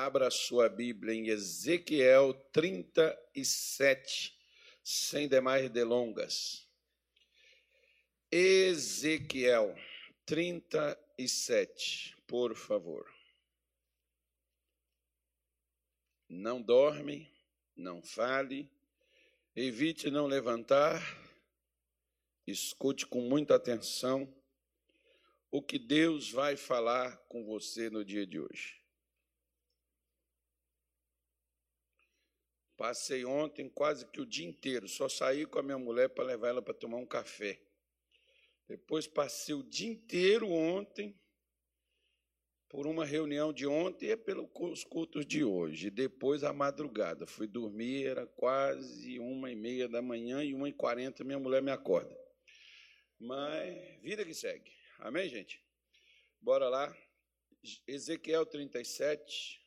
[0.00, 4.38] Abra sua Bíblia em Ezequiel 37,
[4.84, 6.68] sem demais delongas.
[8.30, 9.74] Ezequiel
[10.24, 13.12] 37, por favor.
[16.28, 17.28] Não dorme,
[17.74, 18.70] não fale,
[19.56, 21.02] evite não levantar,
[22.46, 24.32] escute com muita atenção
[25.50, 28.77] o que Deus vai falar com você no dia de hoje.
[32.78, 36.50] Passei ontem quase que o dia inteiro, só saí com a minha mulher para levar
[36.50, 37.60] ela para tomar um café.
[38.68, 41.18] Depois passei o dia inteiro ontem
[42.68, 45.90] por uma reunião de ontem e pelos cultos de hoje.
[45.90, 47.26] Depois a madrugada.
[47.26, 51.60] Fui dormir, era quase uma e meia da manhã e uma e quarenta minha mulher
[51.60, 52.16] me acorda.
[53.18, 54.70] Mas vida que segue.
[55.00, 55.60] Amém, gente?
[56.40, 56.96] Bora lá.
[57.88, 59.60] Ezequiel 37,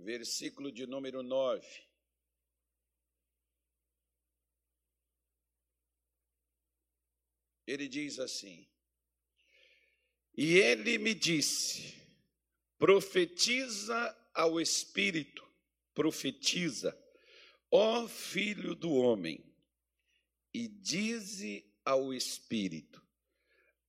[0.00, 1.66] versículo de número 9.
[7.66, 8.66] Ele diz assim:
[10.36, 11.94] E ele me disse:
[12.78, 15.46] profetiza ao Espírito,
[15.94, 16.98] profetiza,
[17.70, 19.44] ó filho do homem,
[20.52, 23.00] e dize ao Espírito: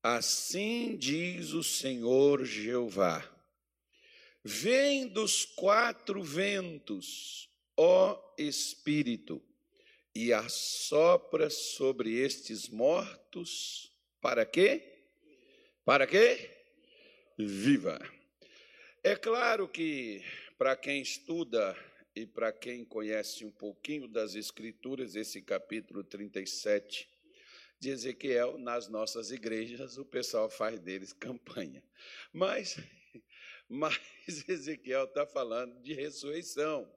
[0.04, 3.41] Assim diz o Senhor Jeová
[4.44, 7.48] Vem dos quatro ventos,
[7.78, 9.42] ó Espírito,
[10.16, 15.06] e assopra sobre estes mortos, para quê?
[15.86, 16.50] Para quê?
[17.38, 18.00] Viva.
[19.04, 20.24] É claro que,
[20.58, 21.78] para quem estuda
[22.16, 27.08] e para quem conhece um pouquinho das Escrituras, esse capítulo 37
[27.80, 31.84] de Ezequiel, nas nossas igrejas, o pessoal faz deles campanha.
[32.34, 32.78] Mas
[33.72, 33.98] mas
[34.50, 36.92] Ezequiel está falando de ressurreição.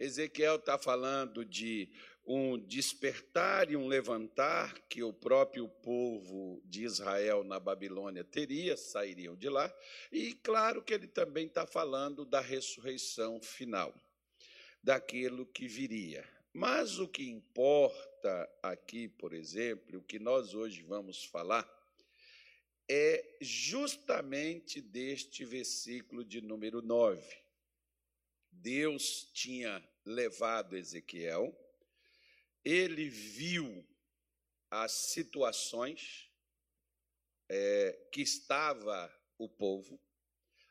[0.00, 1.92] Ezequiel está falando de
[2.24, 9.36] um despertar e um levantar que o próprio povo de Israel na Babilônia teria, sairiam
[9.36, 9.72] de lá.
[10.10, 13.94] E claro que ele também está falando da ressurreição final,
[14.82, 16.26] daquilo que viria.
[16.54, 21.68] Mas o que importa aqui, por exemplo, o que nós hoje vamos falar,
[22.88, 27.22] é justamente deste versículo de número 9.
[28.50, 31.56] Deus tinha levado Ezequiel,
[32.64, 33.86] ele viu
[34.70, 36.30] as situações
[37.48, 40.00] é, que estava o povo,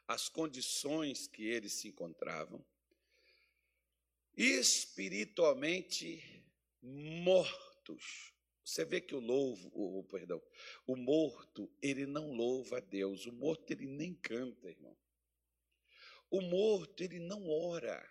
[0.07, 2.66] as condições que eles se encontravam,
[4.35, 6.43] espiritualmente
[6.81, 8.31] mortos
[8.63, 10.41] você vê que o louvo, o, perdão,
[10.85, 13.25] o morto, ele não louva a Deus.
[13.25, 14.95] O morto ele nem canta, irmão.
[16.29, 18.07] O morto ele não ora.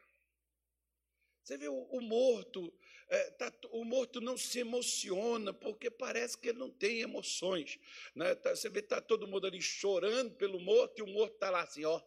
[1.42, 2.72] Você vê o, morto,
[3.08, 7.78] é, tá, o morto não se emociona porque parece que ele não tem emoções.
[8.14, 8.34] Né?
[8.34, 11.62] Tá, você vê está todo mundo ali chorando pelo morto e o morto está lá
[11.62, 12.00] assim, ó,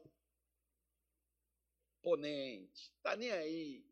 [2.01, 3.85] ponente, está nem aí.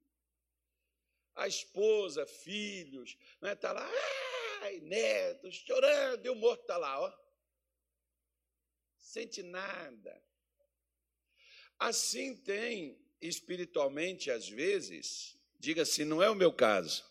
[1.33, 3.56] A esposa, filhos, está né?
[3.56, 3.89] Tá lá.
[3.89, 4.31] Ah!
[4.62, 7.12] Pai, netos, chorando, e o morto está lá, ó.
[8.96, 10.24] Sente nada.
[11.80, 17.04] Assim tem espiritualmente, às vezes, diga assim, não é o meu caso.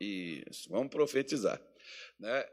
[0.00, 1.60] Isso, vamos profetizar.
[2.18, 2.50] Né?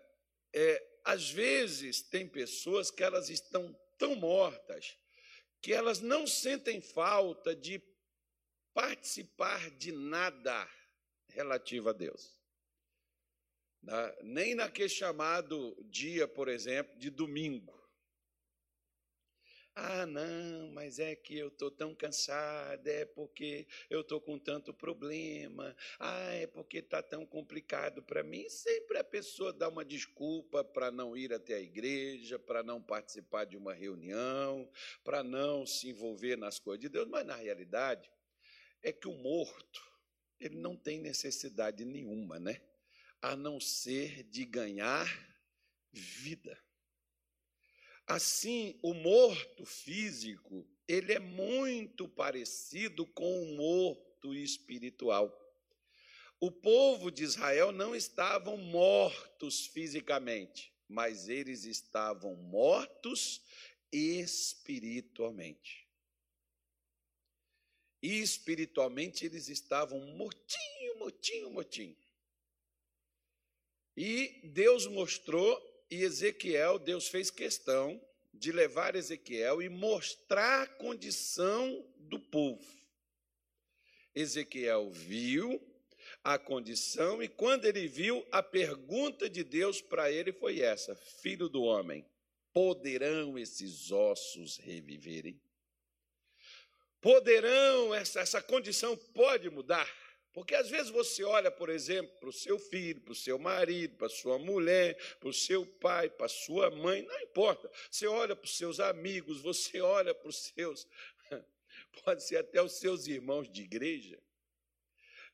[0.53, 4.97] É, às vezes tem pessoas que elas estão tão mortas
[5.61, 7.81] que elas não sentem falta de
[8.73, 10.69] participar de nada
[11.29, 12.34] relativo a Deus
[14.23, 17.75] nem naquele chamado dia, por exemplo, de domingo.
[19.77, 24.73] Ah, não, mas é que eu estou tão cansada, é porque eu estou com tanto
[24.73, 28.47] problema, ah, é porque está tão complicado para mim.
[28.47, 33.43] Sempre a pessoa dá uma desculpa para não ir até a igreja, para não participar
[33.43, 34.71] de uma reunião,
[35.03, 38.09] para não se envolver nas coisas de Deus, mas na realidade
[38.81, 39.81] é que o morto,
[40.39, 42.61] ele não tem necessidade nenhuma, né?
[43.25, 45.07] A não ser de ganhar
[45.91, 46.55] vida.
[48.05, 55.35] Assim, o morto físico, ele é muito parecido com o morto espiritual.
[56.39, 63.41] O povo de Israel não estavam mortos fisicamente, mas eles estavam mortos
[63.91, 65.89] espiritualmente.
[68.03, 72.04] E espiritualmente eles estavam mortinho, mortinho, mortinho.
[73.95, 78.01] E Deus mostrou, e Ezequiel, Deus fez questão
[78.33, 82.65] de levar Ezequiel e mostrar a condição do povo.
[84.13, 85.61] Ezequiel viu
[86.23, 91.47] a condição e quando ele viu, a pergunta de Deus para ele foi essa: Filho
[91.47, 92.05] do homem,
[92.53, 95.39] poderão esses ossos reviverem?
[96.99, 99.87] Poderão, essa, essa condição pode mudar?
[100.35, 103.95] Porque às vezes você olha, por exemplo, para o seu filho, para o seu marido,
[103.95, 107.71] para a sua mulher, para o seu pai, para a sua mãe, não importa.
[107.89, 110.85] Você olha para os seus amigos, você olha para os seus,
[112.03, 114.21] pode ser até os seus irmãos de igreja.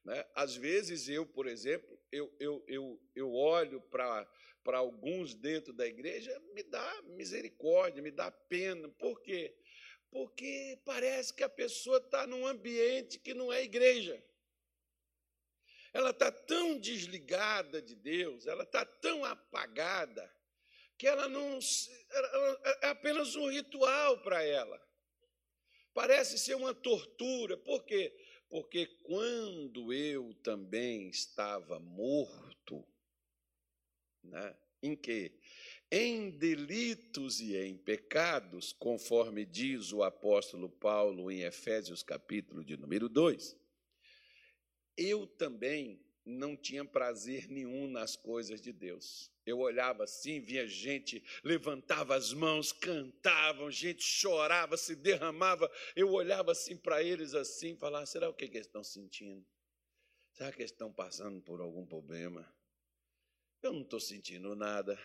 [0.06, 0.24] Né?
[0.36, 4.30] Às vezes eu, por exemplo, eu, eu, eu, eu olho para
[4.64, 8.88] para alguns dentro da igreja, me dá misericórdia, me dá pena.
[8.90, 9.58] Por quê?
[10.12, 14.24] Porque parece que a pessoa está num ambiente que não é igreja.
[15.94, 20.32] Ela está tão desligada de Deus, ela está tão apagada,
[20.98, 21.60] que ela não.
[22.82, 24.82] É apenas um ritual para ela.
[25.94, 27.58] Parece ser uma tortura.
[27.58, 28.16] Por quê?
[28.50, 32.86] Porque quando eu também estava morto,
[34.24, 35.34] né, em que?
[35.90, 43.10] Em delitos e em pecados, conforme diz o apóstolo Paulo em Efésios capítulo de número
[43.10, 43.58] 2,
[45.02, 49.32] eu também não tinha prazer nenhum nas coisas de Deus.
[49.46, 55.70] Eu olhava assim, via gente, levantava as mãos, cantavam, gente chorava, se derramava.
[55.96, 59.46] Eu olhava assim para eles assim, falava: será o que, que eles estão sentindo?
[60.34, 62.48] Será que eles estão passando por algum problema?
[63.62, 65.00] Eu não estou sentindo nada.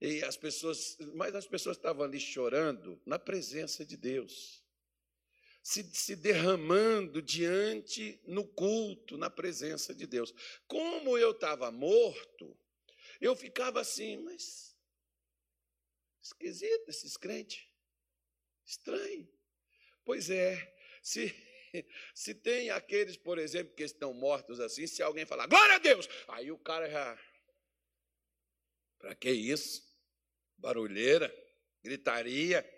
[0.00, 4.65] E as pessoas, mas as pessoas estavam ali chorando na presença de Deus
[5.66, 10.32] se, se derramando diante, no culto, na presença de Deus.
[10.68, 12.56] Como eu estava morto,
[13.20, 14.78] eu ficava assim, mas
[16.22, 17.66] esquisito esses crentes,
[18.64, 19.28] estranho.
[20.04, 20.72] Pois é,
[21.02, 21.34] se,
[22.14, 26.08] se tem aqueles, por exemplo, que estão mortos assim, se alguém falar, glória a Deus,
[26.28, 27.18] aí o cara já.
[29.00, 29.84] Para que isso?
[30.58, 31.28] Barulheira,
[31.82, 32.75] gritaria.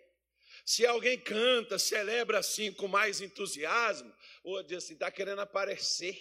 [0.69, 6.21] Se alguém canta, celebra assim com mais entusiasmo, ou diz assim, está querendo aparecer.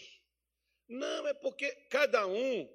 [0.87, 2.65] Não, é porque cada um,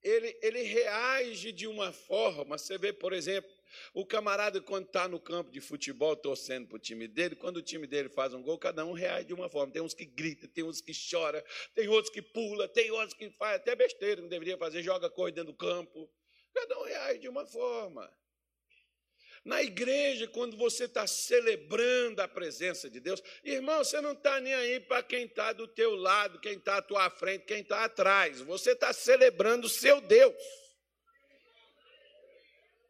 [0.00, 2.56] ele, ele reage de uma forma.
[2.56, 3.50] Você vê, por exemplo,
[3.92, 7.62] o camarada, quando está no campo de futebol torcendo para o time dele, quando o
[7.62, 9.72] time dele faz um gol, cada um reage de uma forma.
[9.72, 11.42] Tem uns que gritam, tem uns que choram,
[11.74, 15.34] tem outros que pula, tem outros que faz até besteira, não deveria fazer, joga coisa
[15.34, 16.08] dentro do campo.
[16.54, 18.08] Cada um reage de uma forma.
[19.44, 24.54] Na igreja, quando você está celebrando a presença de Deus, irmão, você não está nem
[24.54, 28.40] aí para quem está do teu lado, quem está à tua frente, quem está atrás.
[28.40, 30.34] Você está celebrando o seu Deus.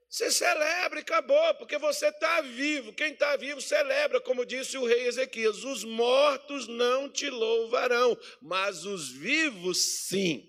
[0.08, 2.94] Você celebra e acabou, porque você está vivo.
[2.94, 8.86] Quem está vivo celebra, como disse o rei Ezequias: os mortos não te louvarão, mas
[8.86, 10.47] os vivos sim.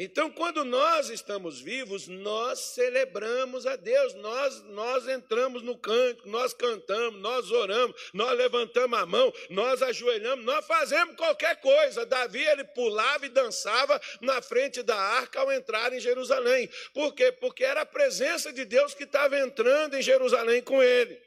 [0.00, 6.54] Então, quando nós estamos vivos, nós celebramos a Deus, nós, nós entramos no canto, nós
[6.54, 12.06] cantamos, nós oramos, nós levantamos a mão, nós ajoelhamos, nós fazemos qualquer coisa.
[12.06, 16.70] Davi, ele pulava e dançava na frente da arca ao entrar em Jerusalém.
[16.94, 17.32] Por quê?
[17.32, 21.20] Porque era a presença de Deus que estava entrando em Jerusalém com ele.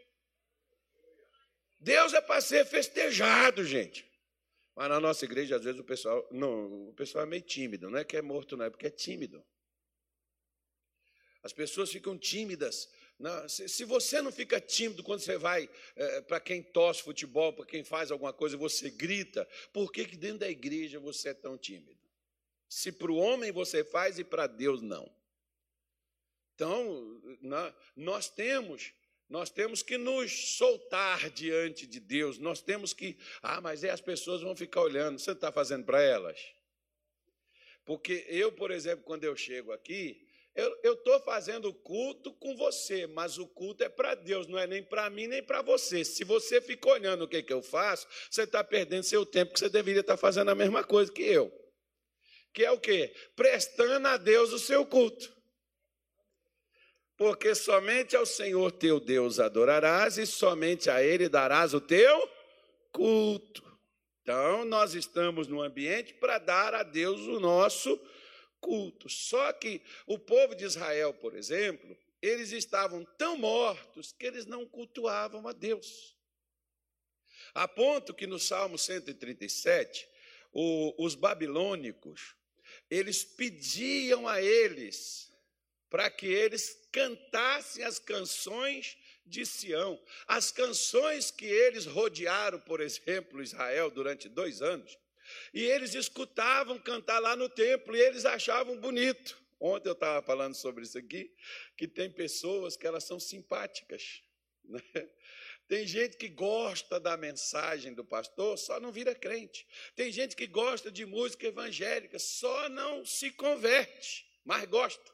[1.78, 4.10] Deus é para ser festejado, gente.
[4.76, 8.00] Mas na nossa igreja, às vezes, o pessoal, não, o pessoal é meio tímido, não
[8.00, 9.44] é que é morto, não, é porque é tímido.
[11.44, 12.90] As pessoas ficam tímidas.
[13.20, 17.66] Não, se, você não fica tímido quando você vai é, para quem torce futebol, para
[17.66, 21.58] quem faz alguma coisa, você grita, por que, que dentro da igreja você é tão
[21.58, 22.00] tímido?
[22.70, 25.12] Se para o homem você faz e para Deus não.
[26.56, 27.22] Então,
[27.96, 28.94] nós temos
[29.32, 32.38] nós temos que nos soltar diante de Deus.
[32.38, 33.18] Nós temos que.
[33.42, 35.18] Ah, mas aí as pessoas vão ficar olhando.
[35.18, 36.38] Você está fazendo para elas?
[37.86, 40.28] Porque eu, por exemplo, quando eu chego aqui,
[40.84, 44.84] eu estou fazendo culto com você, mas o culto é para Deus, não é nem
[44.84, 46.04] para mim nem para você.
[46.04, 49.60] Se você fica olhando o que, que eu faço, você está perdendo seu tempo, que
[49.60, 51.50] você deveria estar tá fazendo a mesma coisa que eu.
[52.54, 53.16] Que é o quê?
[53.34, 55.41] Prestando a Deus o seu culto
[57.22, 62.28] porque somente ao Senhor teu Deus adorarás e somente a Ele darás o teu
[62.92, 63.62] culto.
[64.24, 67.96] Então, nós estamos no ambiente para dar a Deus o nosso
[68.60, 69.08] culto.
[69.08, 74.66] Só que o povo de Israel, por exemplo, eles estavam tão mortos que eles não
[74.66, 76.18] cultuavam a Deus.
[77.54, 80.10] A ponto que no Salmo 137,
[80.52, 82.36] o, os babilônicos,
[82.90, 85.32] eles pediam a eles
[85.88, 90.02] para que eles cantassem as canções de Sião.
[90.28, 94.98] As canções que eles rodearam, por exemplo, Israel durante dois anos,
[95.54, 99.42] e eles escutavam cantar lá no templo e eles achavam bonito.
[99.60, 101.32] Ontem eu estava falando sobre isso aqui,
[101.78, 104.24] que tem pessoas que elas são simpáticas.
[104.64, 104.82] Né?
[105.68, 109.66] Tem gente que gosta da mensagem do pastor, só não vira crente.
[109.96, 115.12] Tem gente que gosta de música evangélica, só não se converte, mas gosta.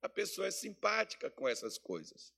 [0.00, 2.32] A pessoa é simpática com essas coisas.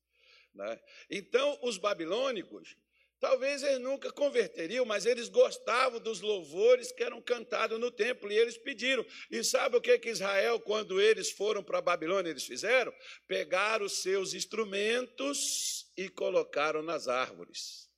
[0.54, 0.80] Né?
[1.10, 2.76] Então, os babilônicos,
[3.18, 8.36] talvez eles nunca converteriam, mas eles gostavam dos louvores que eram cantados no templo e
[8.36, 9.04] eles pediram.
[9.30, 12.92] E sabe o que, que Israel, quando eles foram para a Babilônia, eles fizeram?
[13.28, 17.88] Pegaram os seus instrumentos e colocaram nas árvores.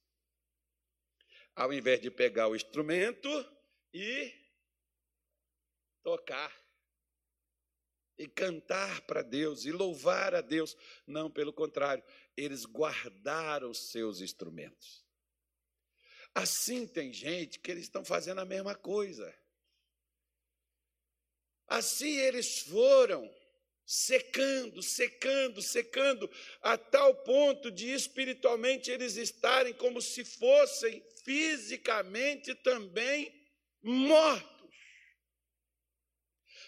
[1.54, 3.28] Ao invés de pegar o instrumento
[3.92, 4.32] e
[6.02, 6.61] tocar,
[8.22, 10.76] e cantar para Deus, e louvar a Deus.
[11.06, 12.04] Não, pelo contrário,
[12.36, 15.04] eles guardaram os seus instrumentos.
[16.34, 19.34] Assim tem gente que eles estão fazendo a mesma coisa.
[21.66, 23.28] Assim eles foram
[23.84, 26.30] secando, secando, secando,
[26.62, 33.34] a tal ponto de espiritualmente eles estarem como se fossem fisicamente também
[33.82, 34.51] mortos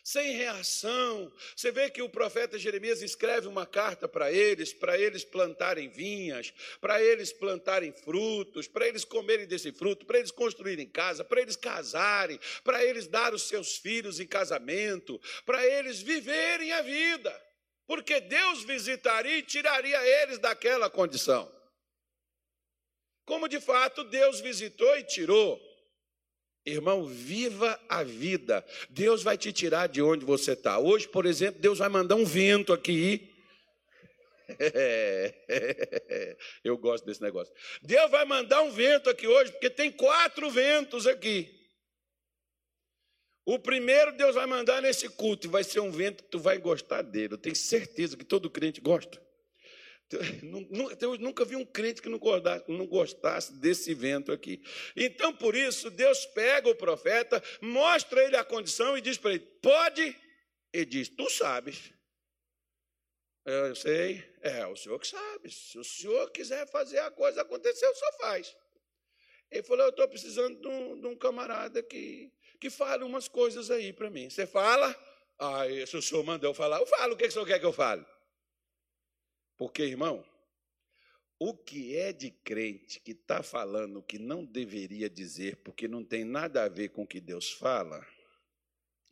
[0.05, 1.33] sem reação.
[1.57, 6.53] Você vê que o profeta Jeremias escreve uma carta para eles, para eles plantarem vinhas,
[6.79, 11.57] para eles plantarem frutos, para eles comerem desse fruto, para eles construírem casa, para eles
[11.57, 17.43] casarem, para eles dar os seus filhos em casamento, para eles viverem a vida.
[17.87, 21.51] Porque Deus visitaria e tiraria eles daquela condição.
[23.25, 25.74] Como de fato Deus visitou e tirou.
[26.67, 28.65] Irmão, viva a vida.
[28.89, 30.79] Deus vai te tirar de onde você está.
[30.79, 33.31] Hoje, por exemplo, Deus vai mandar um vento aqui.
[36.65, 37.53] Eu gosto desse negócio.
[37.83, 41.55] Deus vai mandar um vento aqui hoje, porque tem quatro ventos aqui.
[43.47, 46.57] O primeiro Deus vai mandar nesse culto, e vai ser um vento que tu vai
[46.57, 47.35] gostar dele.
[47.35, 49.23] Eu tenho certeza que todo crente gosta.
[51.01, 54.63] Eu nunca vi um crente que não gostasse, desse vento aqui.
[54.95, 59.47] Então, por isso, Deus pega o profeta, mostra ele a condição e diz para ele:
[59.63, 60.17] pode?
[60.73, 61.93] Ele diz: Tu sabes.
[63.47, 65.51] Eu sei, é o senhor que sabe.
[65.51, 68.57] Se o senhor quiser fazer a coisa acontecer, o senhor faz.
[69.51, 73.71] Ele falou: Eu estou precisando de um, de um, camarada que, que fale umas coisas
[73.71, 74.31] aí para mim.
[74.31, 74.95] Você fala?
[75.39, 77.15] Ah, se o senhor mandou eu falar, eu falo.
[77.15, 78.05] O que, que o senhor quer que eu fale?
[79.57, 80.25] Porque, irmão,
[81.39, 86.05] o que é de crente que está falando o que não deveria dizer, porque não
[86.05, 88.07] tem nada a ver com o que Deus fala,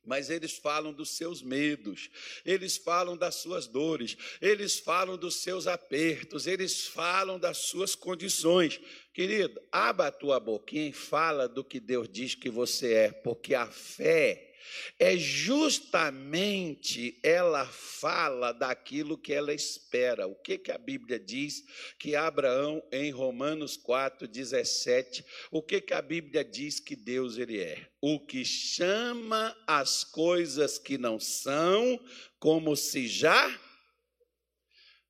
[0.04, 2.10] mas eles falam dos seus medos,
[2.44, 8.80] eles falam das suas dores, eles falam dos seus apertos, eles falam das suas condições.
[9.12, 13.54] Querido, abra a tua boquinha e fala do que Deus diz que você é, porque
[13.54, 14.51] a fé
[14.98, 20.26] é justamente ela fala daquilo que ela espera.
[20.26, 21.64] O que, que a Bíblia diz
[21.98, 27.60] que Abraão, em Romanos 4, 17, o que, que a Bíblia diz que Deus ele
[27.60, 27.88] é?
[28.00, 31.98] O que chama as coisas que não são
[32.38, 33.60] como se já.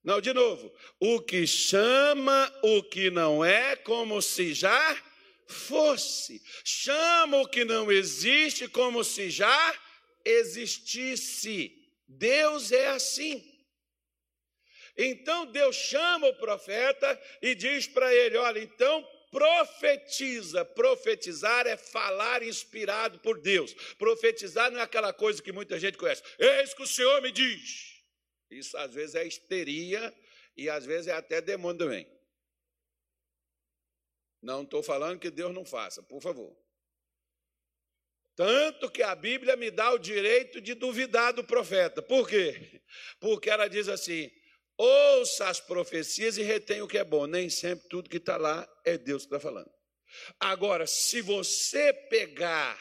[0.05, 0.73] Não, de novo.
[1.01, 5.12] O que chama o que não é como se já
[5.53, 6.43] fosse.
[6.65, 9.79] Chama o que não existe como se já
[10.25, 11.79] existisse.
[12.09, 13.49] Deus é assim.
[14.97, 20.65] Então Deus chama o profeta e diz para ele: Olha, então profetiza.
[20.65, 23.73] Profetizar é falar inspirado por Deus.
[23.97, 26.23] Profetizar não é aquela coisa que muita gente conhece.
[26.39, 27.93] Eis que o Senhor me diz.
[28.51, 30.15] Isso às vezes é histeria
[30.55, 32.22] e às vezes é até demônio também.
[34.43, 36.55] Não estou falando que Deus não faça, por favor.
[38.35, 42.03] Tanto que a Bíblia me dá o direito de duvidar do profeta.
[42.03, 42.83] Por quê?
[43.21, 44.31] Porque ela diz assim:
[44.77, 47.27] ouça as profecias e retém o que é bom.
[47.27, 49.71] Nem sempre tudo que está lá é Deus que está falando.
[50.41, 52.79] Agora, se você pegar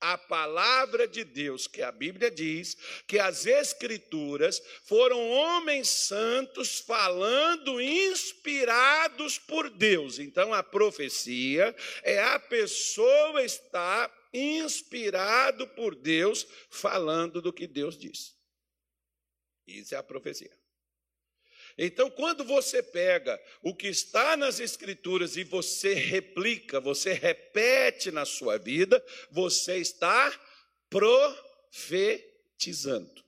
[0.00, 2.76] a palavra de Deus, que a Bíblia diz
[3.06, 10.18] que as Escrituras foram homens santos falando inspirados por Deus.
[10.18, 18.36] Então a profecia é a pessoa estar inspirado por Deus falando do que Deus diz.
[19.66, 20.57] Isso é a profecia.
[21.80, 28.24] Então, quando você pega o que está nas Escrituras e você replica, você repete na
[28.24, 30.36] sua vida, você está
[30.90, 33.22] profetizando.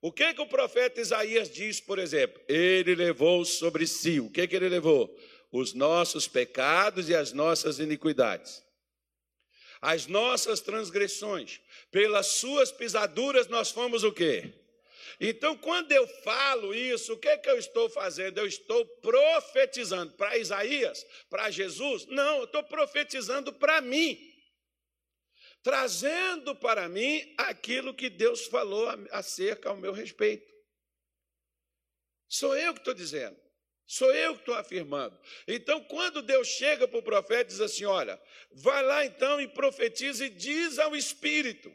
[0.00, 2.40] O que, que o profeta Isaías diz, por exemplo?
[2.48, 4.20] Ele levou sobre si.
[4.20, 5.12] O que, que ele levou?
[5.50, 8.62] Os nossos pecados e as nossas iniquidades.
[9.80, 11.60] As nossas transgressões.
[11.90, 14.54] Pelas suas pisaduras nós fomos o quê?
[15.20, 18.38] Então, quando eu falo isso, o que, que eu estou fazendo?
[18.38, 22.06] Eu estou profetizando para Isaías, para Jesus?
[22.06, 24.18] Não, eu estou profetizando para mim.
[25.62, 30.46] Trazendo para mim aquilo que Deus falou acerca ao meu respeito.
[32.28, 33.36] Sou eu que estou dizendo.
[33.86, 35.18] Sou eu que estou afirmando.
[35.46, 38.20] Então, quando Deus chega para o profeta e diz assim: Olha,
[38.52, 41.74] vai lá então e profetiza e diz ao Espírito.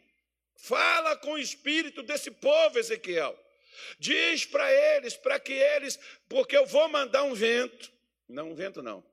[0.63, 3.37] Fala com o espírito desse povo, Ezequiel.
[3.99, 7.91] Diz para eles, para que eles, porque eu vou mandar um vento.
[8.29, 9.03] Não, um vento não.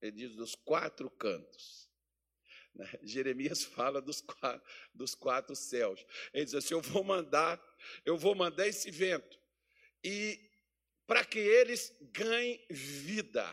[0.00, 1.90] Ele diz dos quatro cantos.
[2.74, 2.88] Né?
[3.02, 4.62] Jeremias fala dos quatro,
[4.94, 6.06] dos quatro céus.
[6.32, 7.62] Ele diz assim: Eu vou mandar,
[8.02, 9.38] eu vou mandar esse vento.
[10.02, 10.40] E
[11.06, 13.46] para que eles ganhem vida.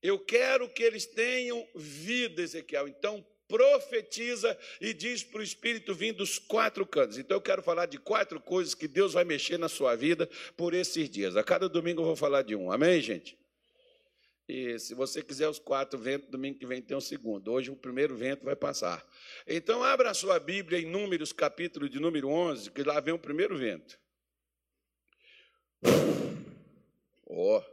[0.00, 2.88] Eu quero que eles tenham vida, Ezequiel.
[2.88, 7.16] Então, profetiza e diz para o Espírito vir dos quatro cantos.
[7.16, 10.74] Então eu quero falar de quatro coisas que Deus vai mexer na sua vida por
[10.74, 11.34] esses dias.
[11.34, 12.70] A cada domingo eu vou falar de um.
[12.70, 13.38] Amém, gente?
[14.46, 17.52] E se você quiser os quatro ventos, domingo que vem tem um segundo.
[17.52, 19.06] Hoje o primeiro vento vai passar.
[19.46, 23.18] Então abra a sua Bíblia em Números, capítulo de número 11, que lá vem o
[23.18, 23.98] primeiro vento.
[27.26, 27.64] Ó, oh,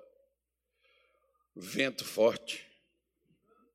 [1.56, 2.66] vento forte.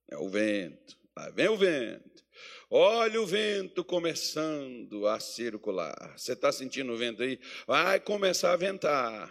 [0.06, 0.99] É o vento.
[1.20, 2.24] Lá vem o vento.
[2.70, 6.18] Olha o vento começando a circular.
[6.18, 7.38] Você está sentindo o vento aí?
[7.66, 9.30] Vai começar a ventar.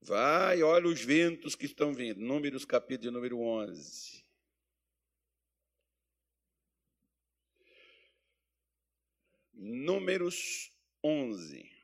[0.00, 2.20] Vai, olha os ventos que estão vindo.
[2.20, 4.24] Números, capítulo número 11.
[9.52, 10.72] Números
[11.04, 11.75] 11.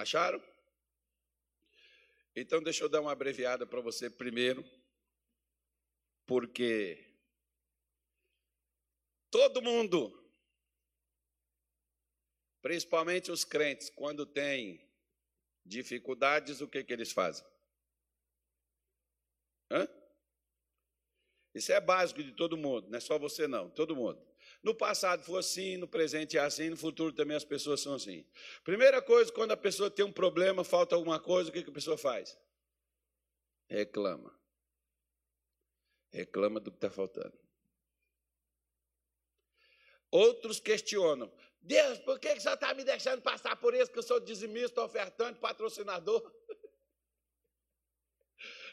[0.00, 0.42] Acharam?
[2.34, 4.64] Então, deixa eu dar uma abreviada para você primeiro,
[6.26, 7.06] porque
[9.30, 10.10] todo mundo,
[12.62, 14.90] principalmente os crentes, quando tem
[15.66, 17.44] dificuldades, o que, que eles fazem?
[19.70, 19.86] Hã?
[21.54, 24.29] Isso é básico de todo mundo, não é só você não, todo mundo.
[24.62, 28.26] No passado foi assim, no presente é assim, no futuro também as pessoas são assim.
[28.62, 31.96] Primeira coisa, quando a pessoa tem um problema, falta alguma coisa, o que a pessoa
[31.96, 32.38] faz?
[33.68, 34.38] Reclama.
[36.12, 37.38] Reclama do que está faltando.
[40.10, 41.32] Outros questionam.
[41.62, 43.90] Deus, por que, o senhor está me deixando passar por isso?
[43.90, 46.20] Que eu sou dizimista, ofertante, patrocinador.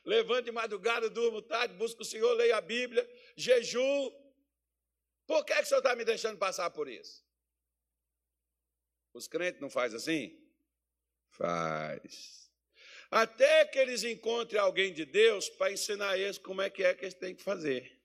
[0.04, 4.26] Levante de madrugada, durmo tarde, busco o Senhor, leio a Bíblia, jejum.
[5.27, 7.23] Por que, que o senhor está me deixando passar por isso?
[9.13, 10.41] Os crentes não fazem assim?
[11.29, 12.49] Faz.
[13.11, 17.03] Até que eles encontrem alguém de Deus para ensinar eles como é que é que
[17.03, 18.01] eles têm que fazer.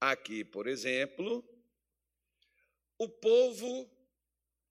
[0.00, 1.42] Aqui, por exemplo,
[2.98, 3.90] o povo,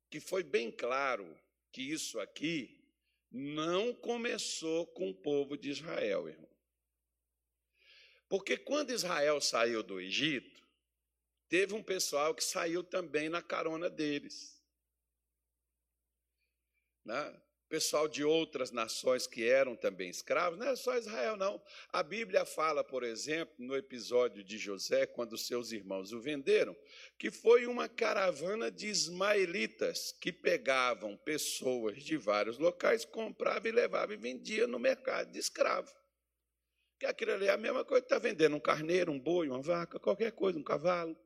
[0.10, 1.40] que foi bem claro
[1.72, 2.84] que isso aqui
[3.32, 6.53] não começou com o povo de Israel, irmão.
[8.28, 10.62] Porque quando Israel saiu do Egito,
[11.50, 14.60] teve um pessoal que saiu também na carona deles.
[17.06, 17.42] Né?
[17.70, 21.62] Pessoal de outras nações que eram também escravos, não é só Israel, não.
[21.90, 26.76] A Bíblia fala, por exemplo, no episódio de José, quando seus irmãos o venderam,
[27.18, 34.14] que foi uma caravana de ismaelitas que pegavam pessoas de vários locais, compravam e levavam
[34.14, 35.92] e vendiam no mercado de escravo.
[37.00, 39.62] Que aquilo ali é a mesma coisa que está vendendo um carneiro, um boi, uma
[39.62, 41.18] vaca, qualquer coisa, um cavalo.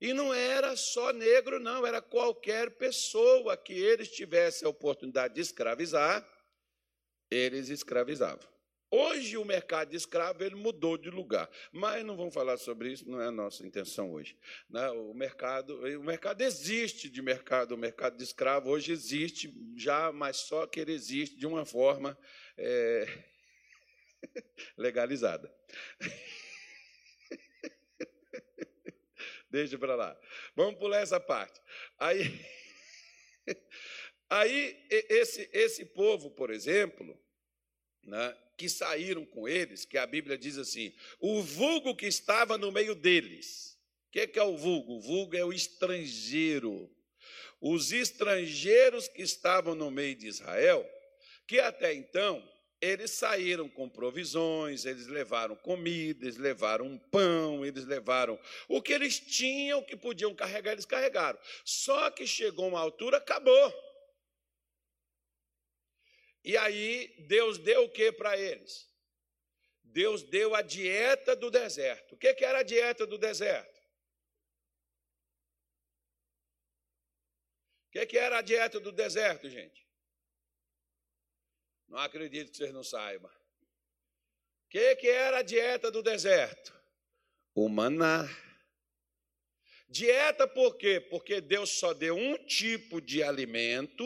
[0.00, 5.40] E não era só negro, não, era qualquer pessoa que eles tivessem a oportunidade de
[5.40, 6.26] escravizar,
[7.30, 8.46] eles escravizavam.
[8.90, 13.08] Hoje o mercado de escravo ele mudou de lugar, mas não vamos falar sobre isso,
[13.08, 14.38] não é a nossa intenção hoje.
[14.70, 14.88] Né?
[14.90, 20.36] O mercado, o mercado existe de mercado, o mercado de escravo hoje existe já, mas
[20.36, 22.16] só que ele existe de uma forma
[22.56, 23.06] é,
[24.76, 25.52] legalizada.
[29.50, 30.18] Deixa para lá.
[30.54, 31.60] Vamos pular essa parte.
[31.98, 32.40] Aí,
[34.28, 37.18] aí esse, esse povo, por exemplo,
[38.02, 42.72] né, que saíram com eles, que a Bíblia diz assim: o vulgo que estava no
[42.72, 43.76] meio deles.
[44.08, 44.94] O que, que é o vulgo?
[44.94, 46.90] O vulgo é o estrangeiro.
[47.60, 50.88] Os estrangeiros que estavam no meio de Israel,
[51.46, 52.42] que até então
[52.80, 59.18] eles saíram com provisões, eles levaram comida, eles levaram pão, eles levaram o que eles
[59.18, 61.38] tinham, que podiam carregar, eles carregaram.
[61.64, 63.74] Só que chegou uma altura, acabou.
[66.44, 68.86] E aí Deus deu o que para eles?
[69.82, 72.14] Deus deu a dieta do deserto.
[72.14, 73.76] O que, que era a dieta do deserto?
[77.86, 79.85] O que, que era a dieta do deserto, gente?
[81.88, 83.30] Não acredito que vocês não saibam.
[83.30, 86.74] O que, que era a dieta do deserto?
[87.54, 88.28] O maná.
[89.88, 91.00] Dieta por quê?
[91.00, 94.04] Porque Deus só deu um tipo de alimento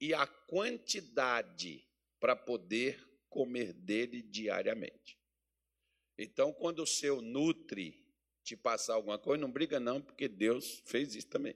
[0.00, 1.86] e a quantidade
[2.18, 5.18] para poder comer dele diariamente.
[6.16, 8.04] Então, quando o seu nutre
[8.42, 11.54] te passar alguma coisa, não briga não, porque Deus fez isso também.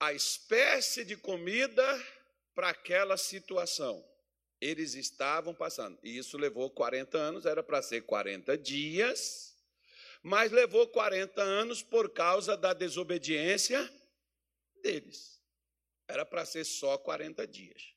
[0.00, 1.84] A espécie de comida
[2.54, 4.04] para aquela situação.
[4.60, 5.98] Eles estavam passando.
[6.02, 9.56] E isso levou 40 anos, era para ser 40 dias,
[10.22, 13.90] mas levou 40 anos por causa da desobediência
[14.82, 15.40] deles.
[16.06, 17.94] Era para ser só 40 dias.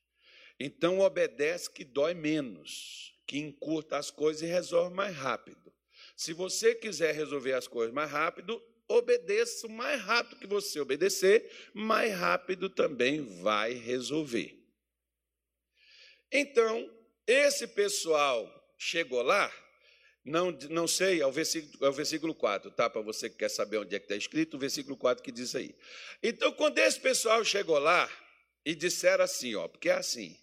[0.58, 5.72] Então obedece que dói menos, que encurta as coisas e resolve mais rápido.
[6.16, 12.12] Se você quiser resolver as coisas mais rápido, obedeça mais rápido que você obedecer, mais
[12.14, 14.58] rápido também vai resolver.
[16.30, 16.90] Então,
[17.26, 19.52] esse pessoal chegou lá,
[20.24, 22.88] não, não sei, é o, versículo, é o versículo 4, tá?
[22.88, 25.54] Para você que quer saber onde é que está escrito, o versículo 4 que diz
[25.54, 25.74] aí.
[26.22, 28.10] Então, quando esse pessoal chegou lá
[28.64, 30.36] e disseram assim, ó, porque é assim,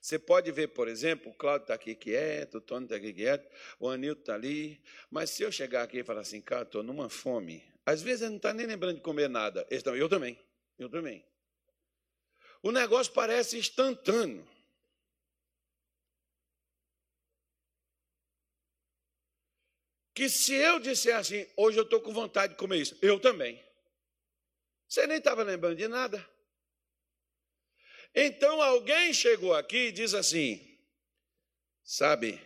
[0.00, 3.50] você pode ver, por exemplo, o Cláudio está aqui quieto, o Tony está aqui quieto,
[3.80, 4.80] o Anilton está ali,
[5.10, 8.30] mas se eu chegar aqui e falar assim, cara, estou numa fome, às vezes ele
[8.30, 9.66] não está nem lembrando de comer nada.
[9.70, 10.38] Eu também,
[10.78, 11.24] eu também.
[12.62, 14.48] O negócio parece instantâneo.
[20.14, 23.62] Que se eu disser assim, hoje eu estou com vontade de comer isso, eu também.
[24.88, 26.24] Você nem estava lembrando de nada.
[28.14, 30.78] Então alguém chegou aqui e diz assim:
[31.82, 32.40] sabe,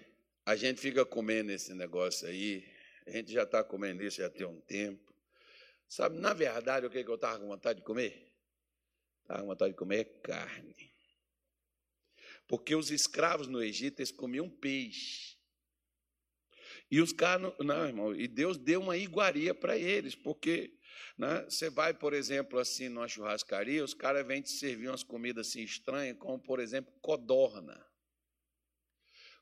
[0.46, 2.66] a gente fica comendo esse negócio aí,
[3.06, 5.07] a gente já está comendo isso já tem um tempo.
[5.88, 8.30] Sabe, na verdade, o que, eu estava com vontade de comer?
[9.22, 10.92] Estava com vontade de comer carne.
[12.46, 15.38] Porque os escravos no Egito, eles comiam peixe.
[16.90, 20.78] E os caras, não, irmão, e Deus deu uma iguaria para eles, porque
[21.16, 25.48] né, você vai, por exemplo, assim, numa churrascaria, os caras vêm te servir umas comidas
[25.48, 27.84] assim estranhas, como, por exemplo, codorna.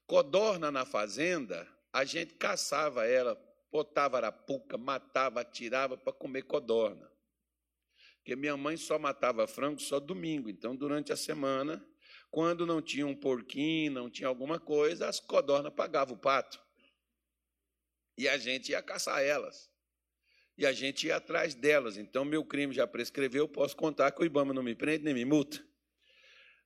[0.07, 3.37] Codorna na fazenda, a gente caçava ela
[3.77, 7.13] botava arapuca, matava, atirava para comer codorna.
[8.17, 11.87] Porque minha mãe só matava frango só domingo, então durante a semana,
[12.31, 16.59] quando não tinha um porquinho, não tinha alguma coisa, as codornas pagavam o pato.
[18.17, 19.71] E a gente ia caçar elas.
[20.57, 21.99] E a gente ia atrás delas.
[21.99, 25.27] Então, meu crime já prescreveu, posso contar que o Ibama não me prende nem me
[25.27, 25.63] multa.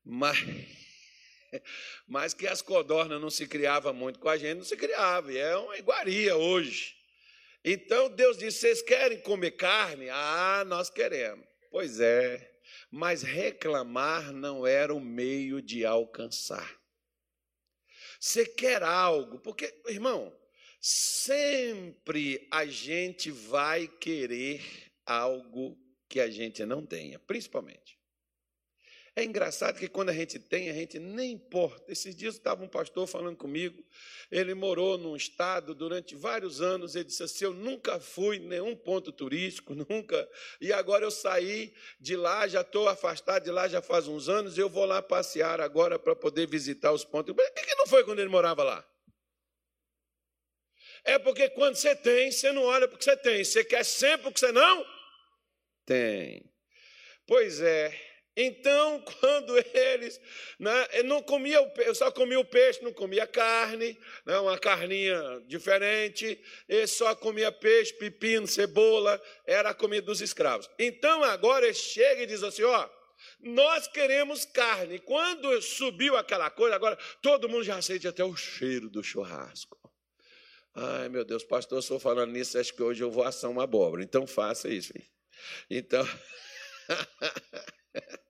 [0.04, 0.38] Mas,
[2.06, 5.32] mas que as codornas não se criavam muito com a gente, não se criava.
[5.32, 6.99] E é uma iguaria hoje.
[7.64, 10.08] Então Deus disse: Vocês querem comer carne?
[10.10, 11.46] Ah, nós queremos.
[11.70, 12.50] Pois é,
[12.90, 16.80] mas reclamar não era o meio de alcançar.
[18.18, 20.36] Você quer algo, porque, irmão,
[20.80, 24.62] sempre a gente vai querer
[25.06, 27.99] algo que a gente não tenha, principalmente.
[29.16, 31.90] É engraçado que quando a gente tem, a gente nem importa.
[31.90, 33.84] Esses dias estava um pastor falando comigo,
[34.30, 38.76] ele morou num estado durante vários anos, ele disse assim: Eu nunca fui em nenhum
[38.76, 40.28] ponto turístico, nunca,
[40.60, 44.56] e agora eu saí de lá, já estou afastado de lá já faz uns anos,
[44.56, 47.34] eu vou lá passear agora para poder visitar os pontos.
[47.34, 48.86] Por que, não foi quando ele morava lá?
[51.02, 53.84] É porque quando você tem, você não olha para o que você tem, você quer
[53.84, 54.86] sempre o que você não
[55.84, 56.48] tem.
[57.26, 58.09] Pois é,
[58.42, 60.20] então, quando eles
[60.58, 66.40] né, não comia eu só comia o peixe, não comia carne, né, uma carninha diferente,
[66.68, 70.68] ele só comia peixe, pepino, cebola, era a comida dos escravos.
[70.78, 72.88] Então agora ele chega e diz assim: ó,
[73.40, 74.98] nós queremos carne.
[74.98, 79.78] Quando subiu aquela coisa, agora todo mundo já sente até o cheiro do churrasco.
[80.74, 84.02] Ai, meu Deus, pastor, estou falando nisso, acho que hoje eu vou assar uma abóbora.
[84.02, 84.92] Então faça isso.
[85.68, 86.06] Então.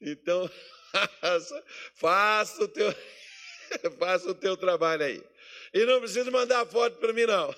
[0.00, 0.50] Então,
[1.94, 2.94] faça, o teu,
[3.98, 5.22] faça o teu trabalho aí.
[5.72, 7.54] E não precisa mandar foto para mim, não.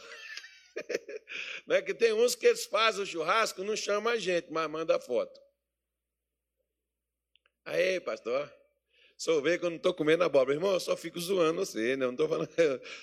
[1.66, 4.70] Não é que tem uns que eles fazem o churrasco, não chama a gente, mas
[4.70, 5.38] manda foto.
[7.64, 8.50] Aí, pastor,
[9.16, 10.57] Só vê que eu não estou comendo abóbora.
[10.57, 12.07] Irmão, eu só fico zoando você, né?
[12.07, 12.48] não estou falando.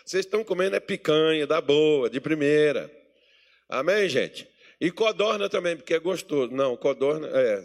[0.03, 2.91] Vocês estão comendo é picanha, da boa, de primeira.
[3.69, 4.49] Amém, gente?
[4.79, 6.53] E codorna também, porque é gostoso.
[6.53, 7.59] Não, codorna, é,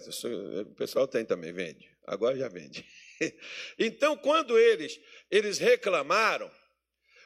[0.62, 1.88] o pessoal tem também, vende.
[2.06, 2.84] Agora já vende.
[3.78, 5.00] Então, quando eles,
[5.30, 6.50] eles reclamaram,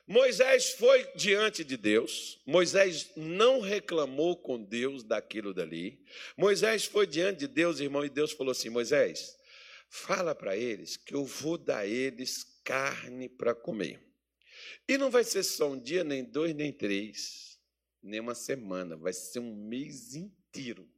[0.06, 6.04] Moisés foi diante de Deus, Moisés não reclamou com Deus daquilo dali.
[6.36, 9.36] Moisés foi diante de Deus, irmão, e Deus falou assim: Moisés,
[9.88, 14.00] fala para eles que eu vou dar eles carne para comer.
[14.86, 17.57] E não vai ser só um dia, nem dois, nem três,
[18.02, 20.88] nem uma semana, vai ser um mês inteiro.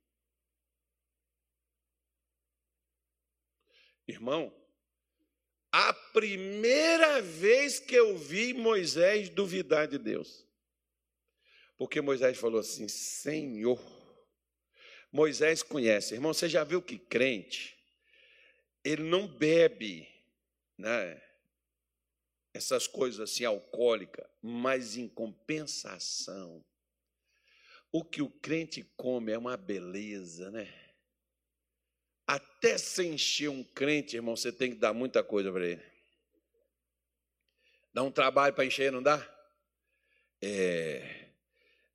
[4.06, 4.54] Irmão,
[5.72, 10.46] a primeira vez que eu vi Moisés duvidar de Deus.
[11.78, 13.80] Porque Moisés falou assim: Senhor.
[15.12, 16.14] Moisés conhece.
[16.14, 17.76] Irmão, você já viu que crente,
[18.84, 20.08] ele não bebe,
[20.76, 21.20] né?
[22.52, 26.64] Essas coisas assim alcoólicas, mas em compensação,
[27.92, 30.72] o que o crente come é uma beleza, né?
[32.26, 35.82] Até se encher um crente, irmão, você tem que dar muita coisa para ele.
[37.92, 39.18] Dá um trabalho para encher, não dá?
[40.40, 41.30] É,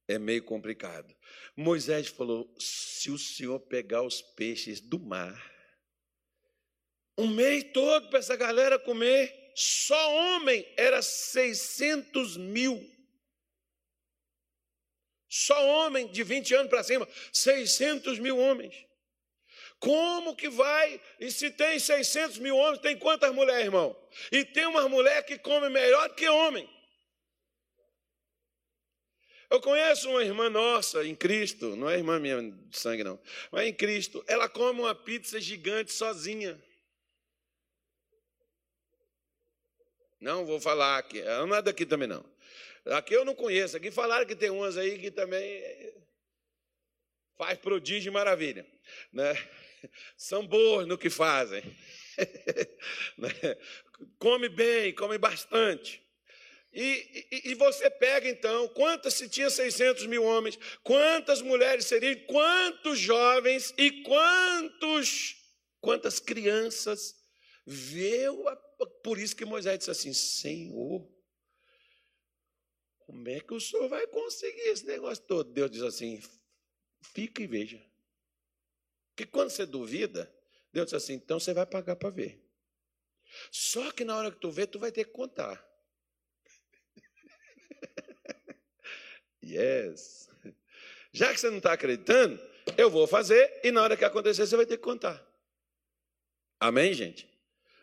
[0.08, 1.16] é meio complicado.
[1.56, 5.54] Moisés falou: se o senhor pegar os peixes do mar,
[7.18, 12.95] um mês todo para essa galera comer, só homem era 600 mil.
[15.38, 18.74] Só homem de 20 anos para cima, 600 mil homens.
[19.80, 21.02] Como que vai?
[21.20, 23.94] E se tem 600 mil homens, tem quantas mulheres, irmão?
[24.32, 26.70] E tem uma mulher que come melhor que homem.
[29.50, 33.22] Eu conheço uma irmã nossa em Cristo, não é irmã minha de sangue, não,
[33.52, 36.58] mas em Cristo, ela come uma pizza gigante sozinha.
[40.22, 42.35] Não vou falar aqui, não é daqui também, não.
[42.88, 45.94] Aqui eu não conheço, aqui falaram que tem umas aí que também
[47.38, 48.66] faz prodígio e maravilha.
[49.12, 49.34] Né?
[50.18, 51.64] são boas no que fazem.
[53.18, 53.30] Né?
[54.18, 56.02] come bem, come bastante.
[56.72, 62.16] E, e, e, você pega então, quantas, se tinha 600 mil homens, quantas mulheres seriam,
[62.28, 65.36] quantos jovens e quantos,
[65.82, 67.16] quantas crianças
[67.66, 68.46] viu?
[69.04, 71.06] Por isso que Moisés disse assim: Senhor,
[73.06, 75.52] como é que o senhor vai conseguir esse negócio todo?
[75.52, 76.22] Deus diz assim:
[77.02, 77.82] fica e veja.
[79.10, 80.34] Porque quando você duvida,
[80.74, 82.44] Deus diz assim, então você vai pagar para ver.
[83.52, 85.64] Só que na hora que tu vê, tu vai ter que contar.
[89.42, 90.30] yes.
[91.14, 92.38] Já que você não está acreditando,
[92.78, 95.26] eu vou fazer e na hora que acontecer, você vai ter que contar.
[96.60, 97.30] Amém, gente?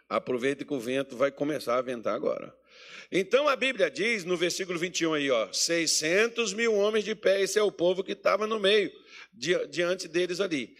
[0.08, 2.54] Aproveite que o vento vai começar a ventar agora.
[3.10, 7.58] Então a Bíblia diz no versículo 21 aí, ó, 600 mil homens de pé, esse
[7.58, 8.90] é o povo que estava no meio,
[9.70, 10.76] diante deles ali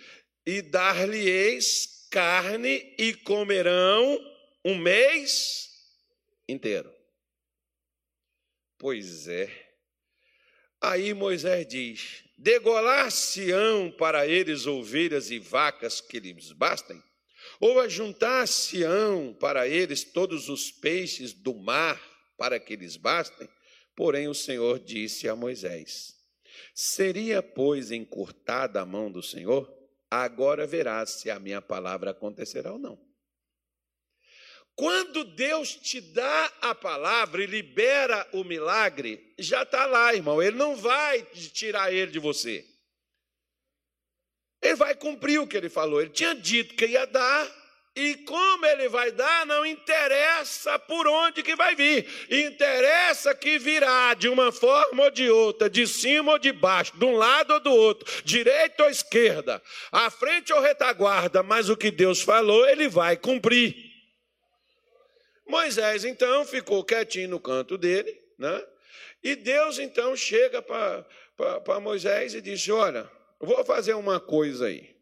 [0.47, 4.19] e dar-lhe-eis carne e comerão
[4.65, 5.71] um mês
[6.49, 6.93] inteiro.
[8.79, 9.51] Pois é.
[10.81, 17.03] Aí Moisés diz: Degolar-se-ão para eles ovelhas e vacas que lhes bastem?
[17.63, 21.99] Ou ajuntar-se-ão para eles todos os peixes do mar
[22.37, 23.49] para que lhes bastem?
[23.97, 26.15] Porém o Senhor disse a Moisés:
[26.75, 29.83] Seria, pois, encurtada a mão do Senhor?
[30.13, 33.01] agora verás se a minha palavra acontecerá ou não.
[34.75, 40.43] Quando Deus te dá a palavra e libera o milagre, já está lá, irmão.
[40.43, 42.67] Ele não vai tirar ele de você.
[44.63, 46.01] Ele vai cumprir o que ele falou.
[46.01, 47.51] Ele tinha dito que ia dar,
[47.95, 52.09] e como ele vai dar, não interessa por onde que vai vir.
[52.31, 57.05] Interessa que virá de uma forma ou de outra, de cima ou de baixo, de
[57.05, 61.91] um lado ou do outro, direita ou esquerda, à frente ou retaguarda, mas o que
[61.91, 63.77] Deus falou, ele vai cumprir.
[65.47, 68.65] Moisés então ficou quietinho no canto dele, né?
[69.23, 73.09] E Deus então chega para Moisés e diz: Olha,
[73.43, 74.93] vou fazer uma coisa aí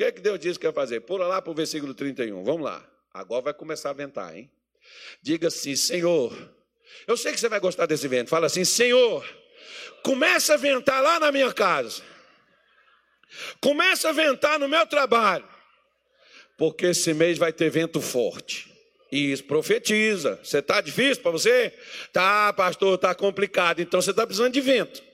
[0.00, 1.00] que é que Deus disse que ia fazer?
[1.00, 2.42] Pula lá para o versículo 31.
[2.42, 2.82] Vamos lá.
[3.12, 4.50] Agora vai começar a ventar, hein?
[5.20, 6.32] Diga assim, Senhor.
[7.06, 8.30] Eu sei que você vai gostar desse vento.
[8.30, 9.22] Fala assim, Senhor.
[10.02, 12.02] Começa a ventar lá na minha casa.
[13.60, 15.46] Começa a ventar no meu trabalho.
[16.56, 18.72] Porque esse mês vai ter vento forte.
[19.12, 20.40] E isso profetiza.
[20.42, 21.74] Você está difícil para você?
[22.10, 23.80] Tá, pastor, está complicado.
[23.80, 25.09] Então você está precisando de vento.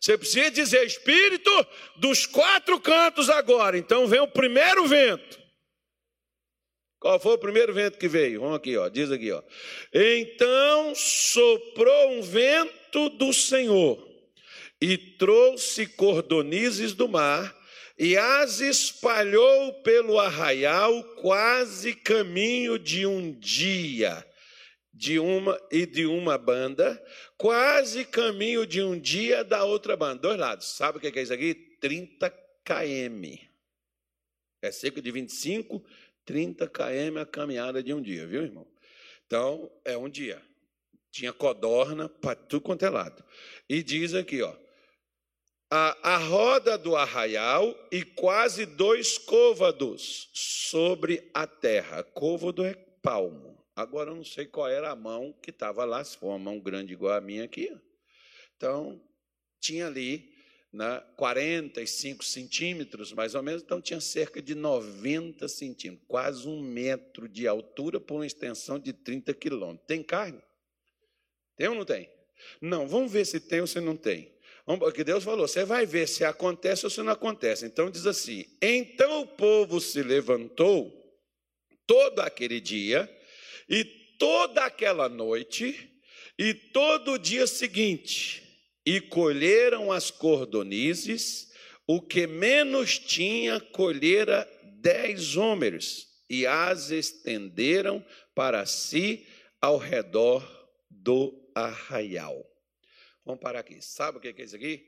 [0.00, 1.50] Você precisa dizer espírito
[1.96, 3.76] dos quatro cantos agora.
[3.76, 5.38] Então vem o primeiro vento.
[7.00, 8.40] Qual foi o primeiro vento que veio?
[8.40, 8.88] Vamos aqui, ó.
[8.88, 9.42] Diz aqui, ó.
[9.92, 14.04] Então soprou um vento do Senhor
[14.80, 17.56] e trouxe cordonizes do mar
[17.98, 24.24] e as espalhou pelo arraial quase caminho de um dia
[24.98, 27.00] de uma e de uma banda,
[27.36, 30.66] quase caminho de um dia da outra banda, dois lados.
[30.66, 31.54] Sabe o que é isso aqui?
[31.80, 32.28] 30
[32.64, 33.38] km.
[34.60, 35.84] É cerca de 25,
[36.24, 38.66] 30 km a caminhada de um dia, viu, irmão?
[39.24, 40.42] Então, é um dia.
[41.12, 43.24] Tinha codorna para tudo quanto é lado.
[43.68, 44.52] E diz aqui, ó,
[45.70, 52.02] a, a roda do arraial e quase dois côvados sobre a terra.
[52.02, 53.57] Côvado é palmo.
[53.78, 56.58] Agora eu não sei qual era a mão que estava lá, se for uma mão
[56.58, 57.72] grande igual a minha aqui.
[58.56, 59.00] Então,
[59.60, 60.34] tinha ali
[60.72, 67.28] né, 45 centímetros, mais ou menos, então tinha cerca de 90 centímetros, quase um metro
[67.28, 69.86] de altura por uma extensão de 30 quilômetros.
[69.86, 70.42] Tem carne?
[71.56, 72.10] Tem ou não tem?
[72.60, 74.36] Não, vamos ver se tem ou se não tem.
[74.80, 77.64] Porque Deus falou, você vai ver se acontece ou se não acontece.
[77.64, 80.92] Então diz assim: então o povo se levantou
[81.86, 83.08] todo aquele dia
[83.68, 83.84] e
[84.18, 85.92] toda aquela noite
[86.38, 88.42] e todo o dia seguinte,
[88.86, 91.52] e colheram as cordonizes,
[91.86, 94.48] o que menos tinha colhera
[94.80, 98.04] dez homens, e as estenderam
[98.34, 99.26] para si
[99.60, 100.46] ao redor
[100.88, 102.46] do arraial.
[103.24, 103.82] Vamos parar aqui.
[103.82, 104.86] Sabe o que é isso aqui?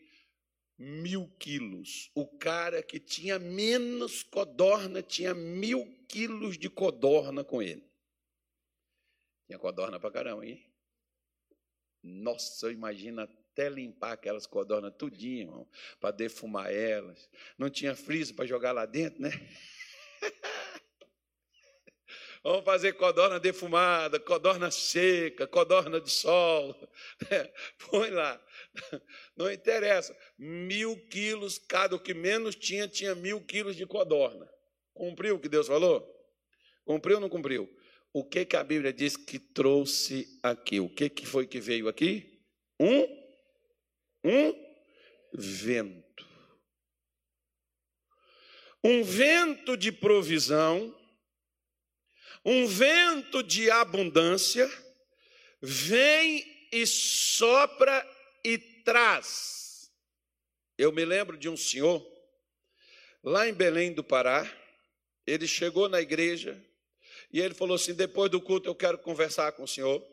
[0.78, 2.10] Mil quilos.
[2.14, 7.89] O cara que tinha menos codorna tinha mil quilos de codorna com ele.
[9.50, 10.64] Tinha codorna pra caramba, hein?
[12.00, 17.28] Nossa, eu imagino até limpar aquelas codornas tudinho, irmão, para defumar elas.
[17.58, 19.32] Não tinha friso para jogar lá dentro, né?
[22.44, 26.72] Vamos fazer codorna defumada, codorna seca, codorna de sol.
[27.90, 28.40] Põe lá.
[29.36, 30.16] Não interessa.
[30.38, 34.48] Mil quilos, cada o que menos tinha, tinha mil quilos de codorna.
[34.94, 36.08] Cumpriu o que Deus falou?
[36.84, 37.68] Cumpriu ou não cumpriu?
[38.12, 40.80] O que, que a Bíblia diz que trouxe aqui?
[40.80, 42.42] O que, que foi que veio aqui?
[42.78, 43.02] Um,
[44.24, 44.54] um
[45.32, 46.28] vento.
[48.82, 50.96] Um vento de provisão,
[52.44, 54.68] um vento de abundância,
[55.60, 58.08] vem e sopra
[58.42, 59.92] e traz.
[60.78, 62.04] Eu me lembro de um senhor,
[63.22, 64.50] lá em Belém do Pará,
[65.26, 66.64] ele chegou na igreja,
[67.32, 70.04] e ele falou assim: depois do culto eu quero conversar com o senhor.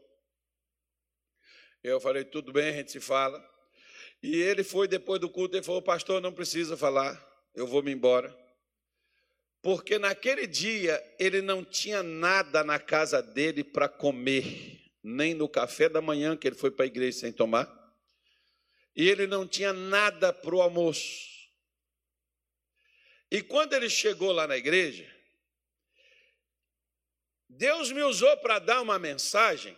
[1.83, 3.43] Eu falei: tudo bem, a gente se fala.
[4.21, 7.19] E ele foi depois do culto e falou: pastor, não precisa falar,
[7.55, 8.35] eu vou me embora.
[9.61, 15.89] Porque naquele dia ele não tinha nada na casa dele para comer, nem no café
[15.89, 17.67] da manhã, que ele foi para a igreja sem tomar,
[18.95, 21.27] e ele não tinha nada para o almoço.
[23.29, 25.16] E quando ele chegou lá na igreja,
[27.49, 29.77] Deus me usou para dar uma mensagem,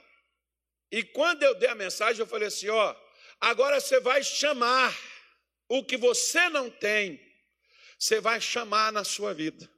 [0.91, 2.95] e quando eu dei a mensagem, eu falei assim: ó,
[3.39, 4.95] agora você vai chamar
[5.67, 7.19] o que você não tem,
[7.97, 9.69] você vai chamar na sua vida.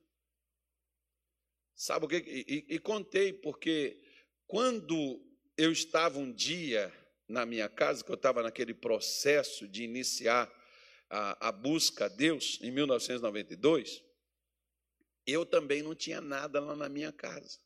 [1.75, 2.17] Sabe o que?
[2.17, 4.01] E, e, e contei, porque
[4.47, 5.21] quando
[5.57, 6.93] eu estava um dia
[7.27, 10.49] na minha casa, que eu estava naquele processo de iniciar
[11.09, 14.01] a, a busca a Deus, em 1992,
[15.25, 17.59] eu também não tinha nada lá na minha casa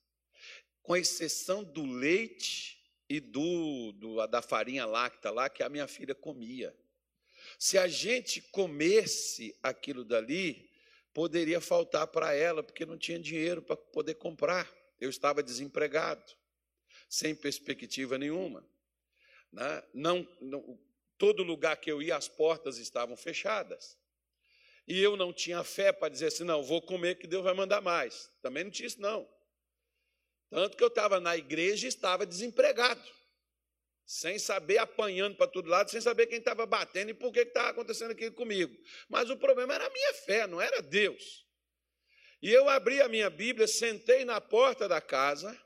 [0.85, 6.13] com exceção do leite e do, do, da farinha láctea lá que a minha filha
[6.13, 6.75] comia.
[7.57, 10.69] Se a gente comesse aquilo dali,
[11.13, 14.71] poderia faltar para ela, porque não tinha dinheiro para poder comprar.
[14.99, 16.33] Eu estava desempregado,
[17.09, 18.67] sem perspectiva nenhuma.
[19.51, 19.83] Né?
[19.93, 20.79] Não, não,
[21.17, 23.97] todo lugar que eu ia, as portas estavam fechadas.
[24.87, 27.81] E eu não tinha fé para dizer assim, não, vou comer que Deus vai mandar
[27.81, 28.29] mais.
[28.41, 29.27] Também não tinha isso, não.
[30.55, 33.03] Tanto que eu estava na igreja e estava desempregado,
[34.05, 37.71] sem saber, apanhando para todo lado, sem saber quem estava batendo e por que estava
[37.71, 38.73] acontecendo aquilo comigo.
[39.09, 41.45] Mas o problema era a minha fé, não era Deus.
[42.41, 45.61] E eu abri a minha Bíblia, sentei na porta da casa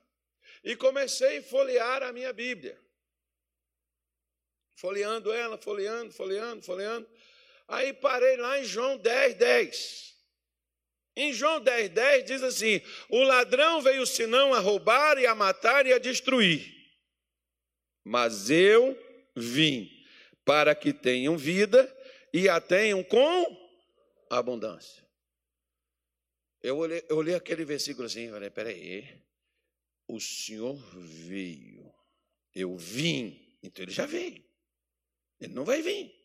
[0.64, 2.76] e comecei a folhear a minha Bíblia.
[4.76, 7.08] Folheando ela, folheando, folheando, folheando.
[7.68, 10.19] Aí parei lá em João 10, 10.
[11.20, 15.86] Em João 10, 10 diz assim: O ladrão veio senão a roubar e a matar
[15.86, 16.74] e a destruir.
[18.06, 18.98] Mas eu
[19.36, 19.92] vim
[20.46, 21.94] para que tenham vida
[22.34, 23.46] e a tenham com
[24.30, 25.06] abundância.
[26.64, 29.22] Eu olhei, eu olhei aquele versículo assim e falei: peraí,
[30.08, 31.94] o Senhor veio,
[32.56, 34.42] eu vim, então ele já veio,
[35.42, 36.18] ele não vai vir.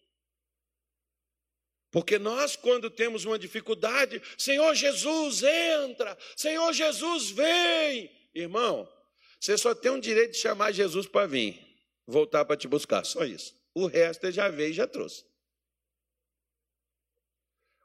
[1.94, 8.10] Porque nós, quando temos uma dificuldade, Senhor Jesus, entra, Senhor Jesus, vem.
[8.34, 8.92] Irmão,
[9.38, 11.56] você só tem o direito de chamar Jesus para vir,
[12.04, 13.54] voltar para te buscar, só isso.
[13.72, 15.24] O resto já veio e já trouxe.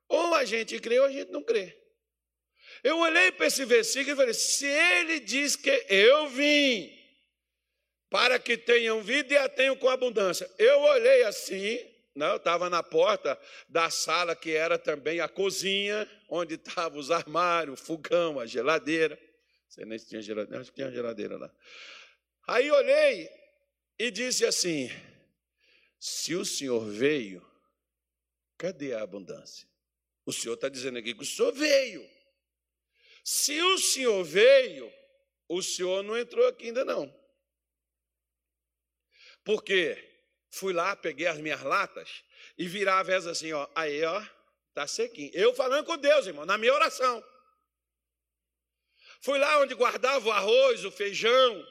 [0.08, 1.78] Ou a gente crê ou a gente não crê.
[2.84, 6.92] Eu olhei para esse versículo e falei: se ele diz que eu vim
[8.10, 10.50] para que tenham vida e a tenham com abundância.
[10.58, 13.40] Eu olhei assim, não, eu estava na porta
[13.70, 19.16] da sala que era também a cozinha, onde estavam os armários, o fogão, a geladeira.
[19.16, 21.50] Não sei nem se tinha geladeira, acho que tinha geladeira lá.
[22.46, 23.30] Aí olhei
[23.98, 24.90] e disse assim:
[25.98, 27.42] se o senhor veio,
[28.58, 29.66] cadê a abundância?
[30.26, 32.06] O senhor está dizendo aqui que o senhor veio.
[33.24, 34.92] Se o senhor veio,
[35.48, 37.18] o senhor não entrou aqui ainda não.
[39.46, 40.09] Porque
[40.50, 42.24] fui lá, peguei as minhas latas
[42.58, 44.24] e virava essa assim, ó, aí, ó,
[44.74, 45.32] tá sequinho.
[45.34, 47.24] Eu falando com Deus, irmão, na minha oração.
[49.22, 51.66] Fui lá onde guardava o arroz, o feijão,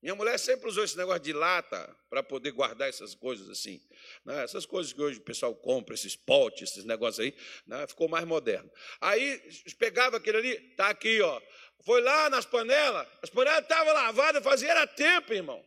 [0.00, 3.80] minha mulher sempre usou esse negócio de lata para poder guardar essas coisas assim.
[4.24, 4.44] Né?
[4.44, 7.34] Essas coisas que hoje o pessoal compra, esses potes, esses negócios aí,
[7.66, 7.84] né?
[7.86, 8.70] ficou mais moderno.
[9.00, 9.40] Aí
[9.76, 11.40] pegava aquele ali, tá aqui, ó.
[11.84, 15.64] Foi lá nas panelas, as panelas estavam lavadas, fazia era tempo, irmão.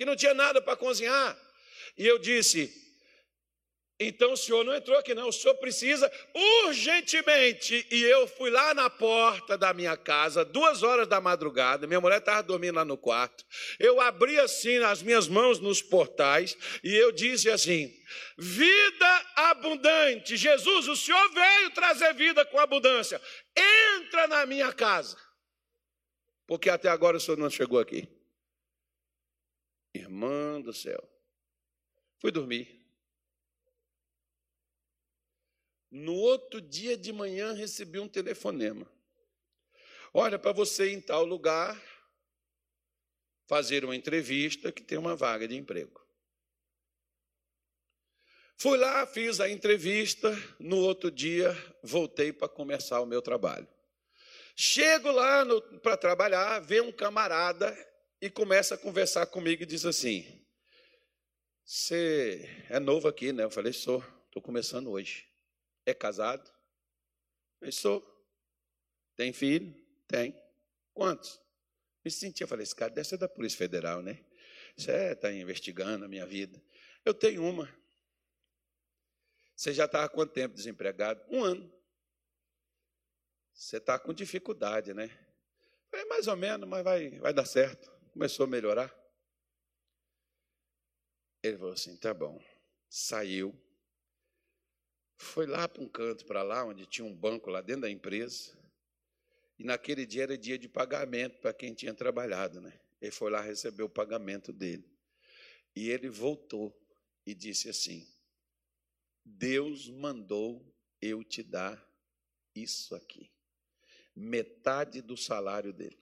[0.00, 1.38] Que não tinha nada para cozinhar.
[1.98, 2.72] E eu disse:
[4.02, 5.28] então o senhor não entrou aqui, não.
[5.28, 6.10] O senhor precisa
[6.64, 7.86] urgentemente.
[7.90, 11.86] E eu fui lá na porta da minha casa, duas horas da madrugada.
[11.86, 13.44] Minha mulher estava dormindo lá no quarto.
[13.78, 17.94] Eu abri assim as minhas mãos nos portais e eu disse assim:
[18.38, 20.34] Vida abundante.
[20.34, 23.20] Jesus, o senhor veio trazer vida com abundância.
[23.54, 25.18] Entra na minha casa.
[26.46, 28.19] Porque até agora o senhor não chegou aqui.
[29.94, 31.02] Irmã do céu.
[32.18, 32.80] Fui dormir.
[35.90, 38.90] No outro dia de manhã recebi um telefonema.
[40.12, 41.80] Olha, para você ir em tal lugar,
[43.46, 46.00] fazer uma entrevista que tem uma vaga de emprego.
[48.56, 53.66] Fui lá, fiz a entrevista, no outro dia voltei para começar o meu trabalho.
[54.54, 55.44] Chego lá
[55.82, 57.74] para trabalhar, vê um camarada
[58.20, 60.44] e começa a conversar comigo e diz assim:
[61.64, 63.44] Você é novo aqui, né?
[63.44, 65.26] Eu falei: Sou, estou começando hoje.
[65.86, 66.50] É casado?
[67.60, 68.06] Eu sou.
[69.16, 69.74] Tem filho?
[70.06, 70.34] Tem.
[70.92, 71.40] Quantos?
[72.04, 74.24] Me sentia, falei, esse cara deve ser da Polícia Federal, né?
[74.76, 76.62] Você está investigando a minha vida.
[77.04, 77.68] Eu tenho uma.
[79.54, 81.22] Você já está há quanto tempo desempregado?
[81.28, 81.80] Um ano.
[83.52, 85.10] Você está com dificuldade, né?
[85.92, 87.99] É mais ou menos, mas vai, vai dar certo.
[88.12, 88.94] Começou a melhorar.
[91.42, 92.42] Ele falou assim: tá bom.
[92.88, 93.54] Saiu,
[95.16, 98.58] foi lá para um canto para lá, onde tinha um banco lá dentro da empresa.
[99.58, 102.80] E naquele dia era dia de pagamento para quem tinha trabalhado, né?
[103.00, 104.90] Ele foi lá receber o pagamento dele.
[105.76, 106.74] E ele voltou
[107.26, 108.08] e disse assim:
[109.22, 111.86] Deus mandou eu te dar
[112.54, 113.30] isso aqui.
[114.16, 115.99] Metade do salário dele.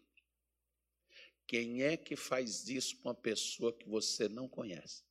[1.48, 5.02] Quem é que faz isso para uma pessoa que você não conhece?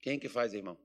[0.00, 0.76] Quem que faz, irmão?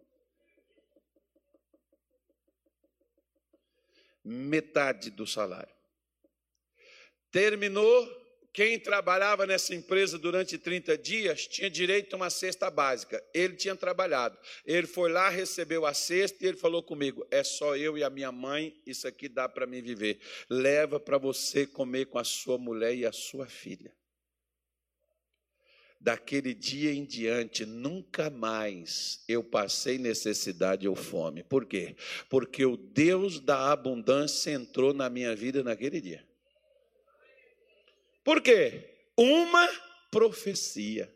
[4.23, 5.73] metade do salário.
[7.31, 8.07] Terminou,
[8.53, 13.23] quem trabalhava nessa empresa durante 30 dias tinha direito a uma cesta básica.
[13.33, 14.37] Ele tinha trabalhado.
[14.65, 18.09] Ele foi lá, recebeu a cesta e ele falou comigo: é só eu e a
[18.09, 20.19] minha mãe, isso aqui dá para mim viver.
[20.49, 23.93] Leva para você comer com a sua mulher e a sua filha
[26.01, 31.43] daquele dia em diante, nunca mais eu passei necessidade ou fome.
[31.43, 31.95] Por quê?
[32.27, 36.30] Porque o Deus da abundância entrou na minha vida naquele dia.
[38.31, 38.85] Por quê?
[39.17, 39.69] Uma
[40.09, 41.13] profecia.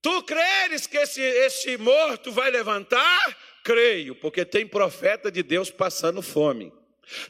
[0.00, 3.36] Tu creres que esse, esse morto vai levantar?
[3.62, 6.72] Creio, porque tem profeta de Deus passando fome.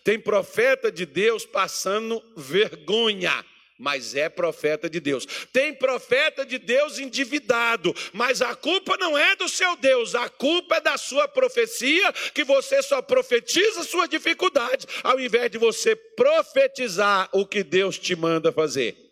[0.05, 3.45] Tem profeta de Deus passando vergonha
[3.79, 5.27] mas é profeta de Deus.
[5.53, 10.77] Tem profeta de Deus endividado, mas a culpa não é do seu Deus, a culpa
[10.77, 17.29] é da sua profecia, que você só profetiza sua dificuldade, ao invés de você profetizar
[17.33, 19.06] o que Deus te manda fazer.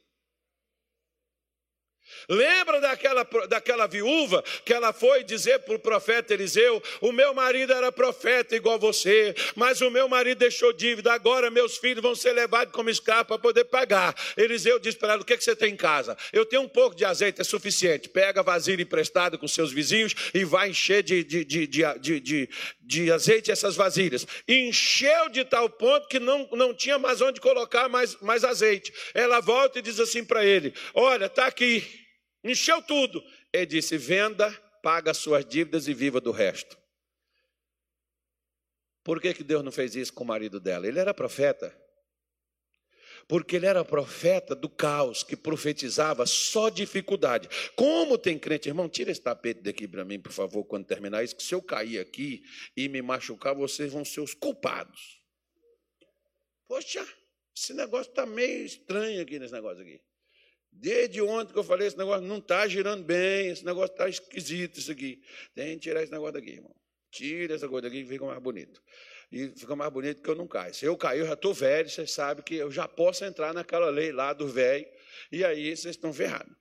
[2.29, 7.73] Lembra daquela, daquela viúva que ela foi dizer para o profeta Eliseu: O meu marido
[7.73, 12.33] era profeta igual você, mas o meu marido deixou dívida, agora meus filhos vão ser
[12.33, 14.15] levados como escravo para poder pagar.
[14.37, 16.17] Eliseu disse para ela: O que, que você tem em casa?
[16.33, 18.09] Eu tenho um pouco de azeite, é suficiente.
[18.09, 22.49] Pega vasilha emprestada com seus vizinhos e vai encher de, de, de, de, de,
[22.81, 24.27] de azeite essas vasilhas.
[24.49, 28.93] Encheu de tal ponto que não, não tinha mais onde colocar mais, mais azeite.
[29.13, 32.05] Ela volta e diz assim para ele: Olha, está aqui
[32.45, 33.25] encheu tudo.
[33.53, 34.51] Ele disse: venda,
[34.83, 36.79] paga suas dívidas e viva do resto.
[39.03, 40.87] Por que, que Deus não fez isso com o marido dela?
[40.87, 41.77] Ele era profeta.
[43.27, 47.49] Porque ele era profeta do caos, que profetizava só dificuldade.
[47.75, 51.37] Como tem crente, irmão, tira esse tapete daqui para mim, por favor, quando terminar isso,
[51.37, 52.43] que se eu cair aqui
[52.77, 55.23] e me machucar, vocês vão ser os culpados.
[56.69, 57.07] Poxa,
[57.57, 60.01] esse negócio está meio estranho aqui nesse negócio aqui.
[60.77, 64.79] Desde ontem que eu falei, esse negócio não está girando bem, esse negócio está esquisito,
[64.79, 65.23] isso aqui.
[65.55, 66.75] Tem que tirar esse negócio daqui, irmão.
[67.11, 68.83] Tira essa coisa daqui que fica mais bonito.
[69.31, 70.75] E fica mais bonito que eu não caio.
[70.75, 73.89] Se eu cair, eu já estou velho, vocês sabem que eu já posso entrar naquela
[73.89, 74.87] lei lá do velho,
[75.31, 76.55] e aí vocês estão ferrados.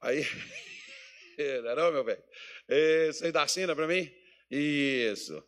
[0.00, 0.24] Aí,
[1.38, 2.22] não, é não meu velho?
[3.12, 4.10] Vocês dão cena para mim?
[4.50, 5.44] Isso.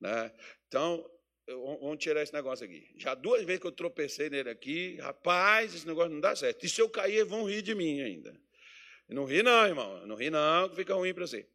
[0.00, 0.30] Né?
[0.68, 1.04] Então,
[1.46, 2.88] Vamos tirar esse negócio aqui.
[2.96, 6.64] Já duas vezes que eu tropecei nele aqui, rapaz, esse negócio não dá certo.
[6.64, 8.34] E se eu cair, vão rir de mim ainda.
[9.08, 10.06] Não ri não, irmão.
[10.06, 11.46] Não ri não, que fica ruim para você.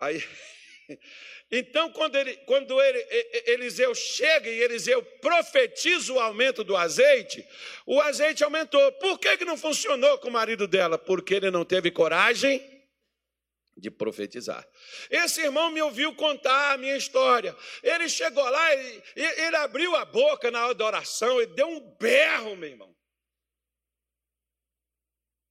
[0.00, 0.24] Aí,
[1.52, 3.06] então, quando, ele, quando ele,
[3.46, 7.46] Eliseu chega e Eliseu profetiza o aumento do azeite,
[7.84, 8.90] o azeite aumentou.
[8.92, 10.96] Por que, que não funcionou com o marido dela?
[10.96, 12.75] Porque ele não teve coragem
[13.76, 14.66] de profetizar.
[15.10, 17.54] Esse irmão me ouviu contar a minha história.
[17.82, 21.80] Ele chegou lá, ele, ele abriu a boca na hora da oração e deu um
[21.96, 22.96] berro, meu irmão.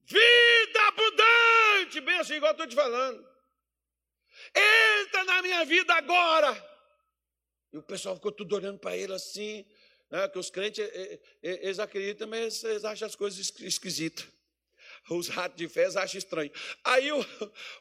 [0.04, 3.28] Vida abundante, bem assim, igual eu estou te falando.
[5.02, 6.76] Entra na minha vida agora.
[7.72, 9.66] E o pessoal ficou tudo olhando para ele assim,
[10.10, 10.88] né, que os crentes,
[11.42, 14.35] eles acreditam, mas eles acham as coisas esquisitas
[15.10, 16.52] os ratos de fezes acham estranho.
[16.84, 17.20] Aí o,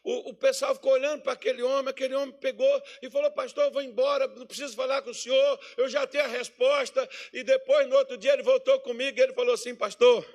[0.05, 3.71] o, o pessoal ficou olhando para aquele homem, aquele homem pegou e falou: Pastor, eu
[3.71, 7.09] vou embora, não preciso falar com o senhor, eu já tenho a resposta.
[7.33, 10.27] E depois, no outro dia, ele voltou comigo e ele falou assim: Pastor,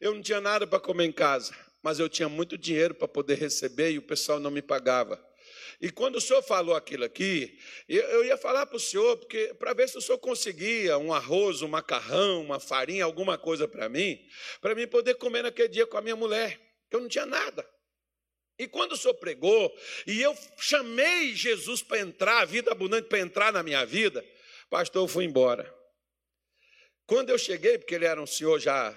[0.00, 3.36] eu não tinha nada para comer em casa, mas eu tinha muito dinheiro para poder
[3.36, 5.33] receber e o pessoal não me pagava.
[5.84, 9.74] E quando o senhor falou aquilo aqui, eu ia falar para o senhor, porque para
[9.74, 14.18] ver se o senhor conseguia um arroz, um macarrão, uma farinha, alguma coisa para mim,
[14.62, 16.58] para mim poder comer naquele dia com a minha mulher,
[16.88, 17.68] que eu não tinha nada.
[18.58, 19.70] E quando o senhor pregou,
[20.06, 24.24] e eu chamei Jesus para entrar, a vida abundante para entrar na minha vida,
[24.70, 25.70] pastor, eu fui embora.
[27.04, 28.90] Quando eu cheguei, porque ele era um senhor já,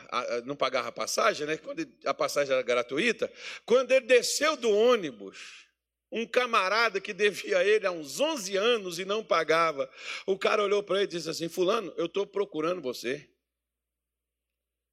[0.45, 1.57] não pagava passagem, né?
[1.57, 3.29] Quando a passagem era gratuita,
[3.65, 5.66] quando ele desceu do ônibus,
[6.11, 9.91] um camarada que devia a ele há uns 11 anos e não pagava.
[10.25, 13.29] O cara olhou para ele e disse assim: Fulano, eu estou procurando você.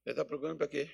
[0.04, 0.90] Ele está procurando para quê?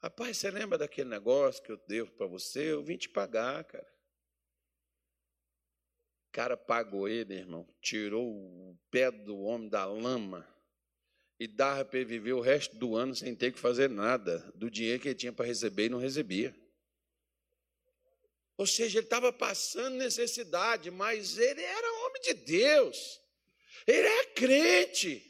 [0.00, 2.72] Rapaz, você lembra daquele negócio que eu devo para você?
[2.72, 3.92] Eu vim te pagar, cara.
[6.28, 10.48] O cara pagou ele, irmão, tirou o pé do homem da lama
[11.38, 14.70] e dava para ele viver o resto do ano sem ter que fazer nada do
[14.70, 16.54] dinheiro que ele tinha para receber e não recebia.
[18.62, 23.20] Ou seja, ele estava passando necessidade, mas ele era homem de Deus.
[23.84, 25.20] Ele é crente.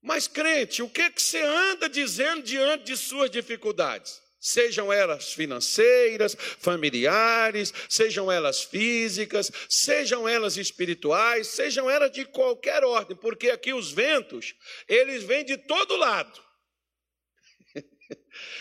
[0.00, 4.22] Mas crente, o que, que você anda dizendo diante de suas dificuldades?
[4.40, 13.14] Sejam elas financeiras, familiares, sejam elas físicas, sejam elas espirituais, sejam elas de qualquer ordem,
[13.18, 14.54] porque aqui os ventos,
[14.88, 16.42] eles vêm de todo lado.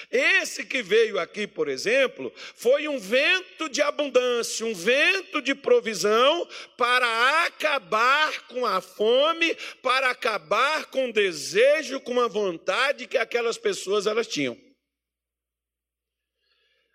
[0.09, 6.47] Esse que veio aqui, por exemplo, foi um vento de abundância, um vento de provisão
[6.77, 13.57] para acabar com a fome, para acabar com o desejo, com a vontade que aquelas
[13.57, 14.57] pessoas elas tinham.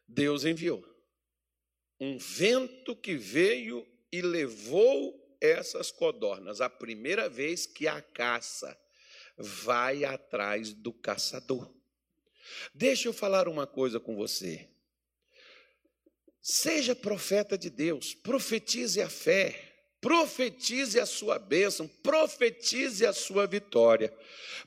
[0.09, 0.84] Deus enviou
[2.01, 8.78] um vento que veio e levou essas codornas, a primeira vez que a caça
[9.37, 11.76] vai atrás do caçador.
[12.74, 14.68] Deixa eu falar uma coisa com você.
[16.40, 24.16] Seja profeta de Deus, profetize a fé, profetize a sua bênção, profetize a sua vitória.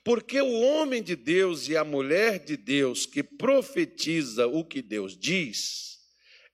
[0.04, 5.18] Porque o homem de Deus e a mulher de Deus que profetiza o que Deus
[5.18, 5.99] diz,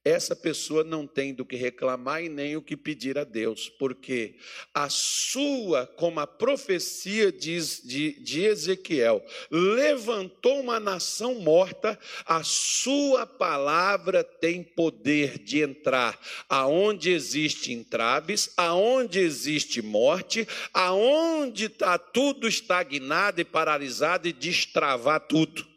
[0.06, 4.36] essa pessoa não tem do que reclamar e nem o que pedir a Deus, porque
[4.72, 13.26] a sua, como a profecia diz de, de Ezequiel, levantou uma nação morta, a sua
[13.26, 23.42] palavra tem poder de entrar aonde existe entraves, aonde existe morte, aonde está tudo estagnado
[23.42, 25.75] e paralisado e destravar tudo.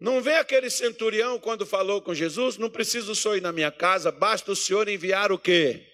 [0.00, 2.58] Não vê aquele centurião quando falou com Jesus?
[2.58, 5.86] Não preciso só ir na minha casa, basta o Senhor enviar o quê?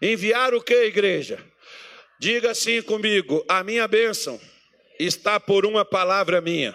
[0.00, 1.42] Enviar o quê, igreja?
[2.20, 4.40] Diga assim comigo: a minha bênção
[4.98, 6.72] está por uma palavra minha.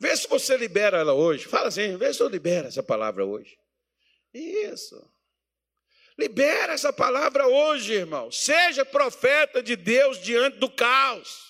[0.00, 1.46] Vê se você libera ela hoje.
[1.46, 3.58] Fala assim, vê se eu libero essa palavra hoje.
[4.32, 4.96] Isso.
[6.18, 8.30] Libera essa palavra hoje, irmão.
[8.30, 11.47] Seja profeta de Deus diante do caos.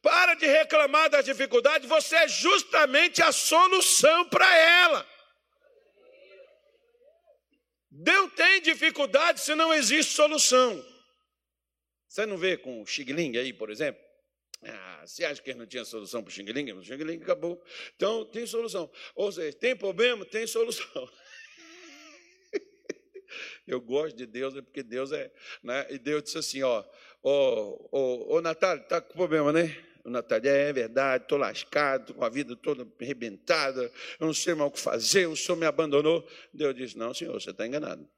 [0.00, 5.08] Para de reclamar das dificuldades, você é justamente a solução para ela.
[7.90, 10.84] Deus tem dificuldade se não existe solução.
[12.08, 14.02] Você não vê com o Xigling aí, por exemplo?
[14.62, 16.72] Ah, você acha que não tinha solução para o Xigling?
[16.72, 17.62] O Xigling acabou.
[17.94, 18.90] Então, tem solução.
[19.14, 21.10] Ou seja, tem problema, tem solução.
[23.66, 25.30] Eu gosto de Deus, é porque Deus é.
[25.62, 25.86] Né?
[25.90, 26.84] E Deus disse assim: ó,
[27.22, 29.76] ô, ô, ô Natália, está com problema, né?
[30.04, 33.82] O Natália, é verdade, estou lascado, com a vida toda arrebentada,
[34.18, 36.26] eu não sei mais o que fazer, o senhor me abandonou.
[36.52, 38.08] Deus disse: Não, senhor, você está enganado.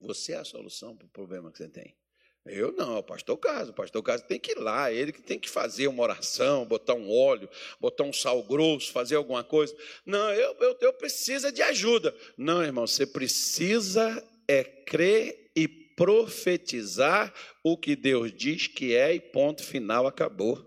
[0.00, 1.96] Você é a solução para o problema que você tem.
[2.44, 3.70] Eu não, o pastor Caso.
[3.70, 6.94] O pastor Caso tem que ir lá, ele que tem que fazer uma oração, botar
[6.94, 7.48] um óleo,
[7.78, 9.76] botar um sal grosso, fazer alguma coisa.
[10.04, 12.14] Não, eu, eu, eu preciso de ajuda.
[12.36, 15.68] Não, irmão, você precisa é crer e
[16.02, 17.32] profetizar
[17.62, 20.60] o que Deus diz que é e ponto final, acabou.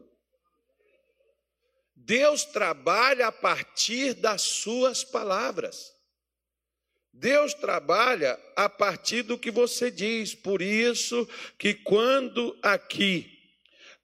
[1.93, 5.91] Deus trabalha a partir das suas palavras.
[7.11, 10.33] Deus trabalha a partir do que você diz.
[10.33, 11.27] Por isso
[11.59, 13.29] que quando aqui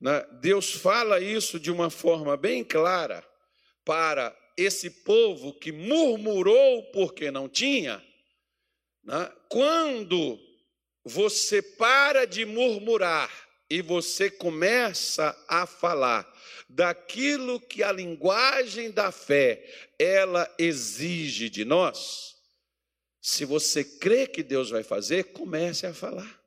[0.02, 3.26] né, Deus fala isso de uma forma bem clara
[3.86, 8.04] para esse povo que murmurou porque não tinha,
[9.02, 10.51] né, quando
[11.04, 13.32] você para de murmurar
[13.70, 16.30] e você começa a falar
[16.68, 19.64] daquilo que a linguagem da fé
[19.98, 22.36] ela exige de nós,
[23.22, 26.42] se você crê que Deus vai fazer, comece a falar.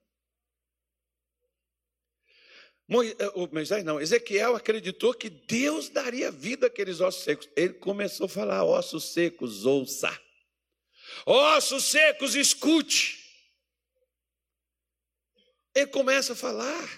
[2.91, 7.49] Eh, Moisés não, Ezequiel acreditou que Deus daria vida àqueles ossos secos.
[7.57, 10.21] Ele começou a falar: ossos secos, ouça.
[11.25, 13.24] Ossos secos, escute.
[15.75, 16.89] Ele começa a falar.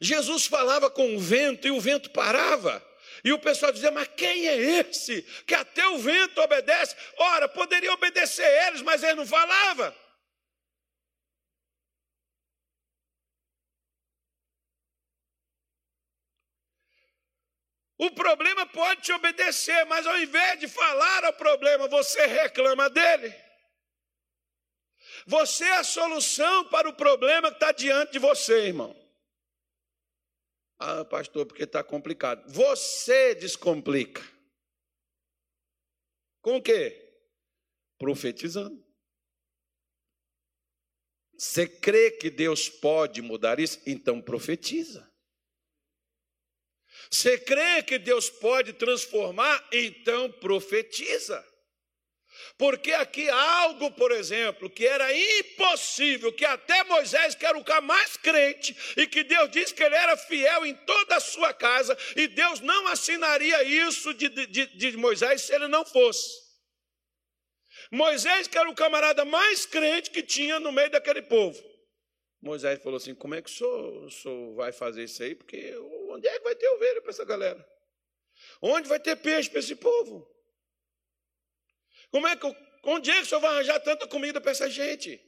[0.00, 2.84] Jesus falava com o vento e o vento parava.
[3.24, 6.94] E o pessoal dizia: Mas quem é esse que até o vento obedece?
[7.16, 9.96] Ora, poderia obedecer eles, mas ele não falava.
[17.96, 23.43] O problema pode te obedecer, mas ao invés de falar ao problema, você reclama dele.
[25.26, 28.94] Você é a solução para o problema que está diante de você, irmão.
[30.78, 32.46] Ah, pastor, porque está complicado.
[32.52, 34.22] Você descomplica.
[36.42, 37.00] Com o quê?
[37.98, 38.84] Profetizando.
[41.38, 43.80] Você crê que Deus pode mudar isso?
[43.86, 45.10] Então profetiza.
[47.10, 49.66] Você crê que Deus pode transformar?
[49.72, 51.44] Então profetiza.
[52.56, 57.80] Porque aqui algo, por exemplo, que era impossível, que até Moisés, que era o cara
[57.80, 61.96] mais crente, e que Deus disse que ele era fiel em toda a sua casa,
[62.16, 66.44] e Deus não assinaria isso de, de, de Moisés se ele não fosse.
[67.90, 71.62] Moisés, que era o camarada mais crente que tinha no meio daquele povo.
[72.40, 75.34] Moisés falou assim: Como é que o senhor, o senhor vai fazer isso aí?
[75.34, 75.74] Porque
[76.10, 77.66] onde é que vai ter ovelha para essa galera?
[78.60, 80.33] Onde vai ter peixe para esse povo?
[82.14, 82.46] Como é que,
[82.84, 85.20] onde é que o senhor vai arranjar tanta comida para essa gente?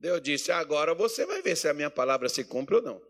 [0.00, 3.00] Deus disse: agora você vai ver se a minha palavra se cumpre ou não.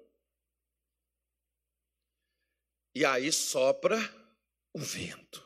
[2.95, 3.97] E aí sopra
[4.75, 5.43] o vento.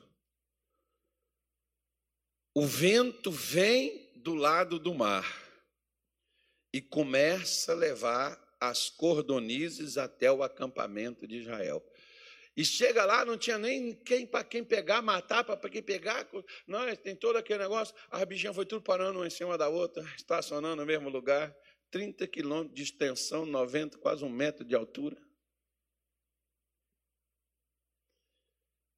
[2.57, 5.25] O vento vem do lado do mar
[6.75, 11.89] e começa a levar as cordonizes até o acampamento de Israel.
[12.57, 16.29] E chega lá, não tinha nem quem para quem pegar, matar para quem pegar.
[16.67, 17.95] Não, tem todo aquele negócio.
[18.11, 21.55] A bichinha foi tudo parando uma em cima da outra, estacionando no mesmo lugar.
[21.91, 25.17] 30 quilômetros de extensão, 90, quase um metro de altura.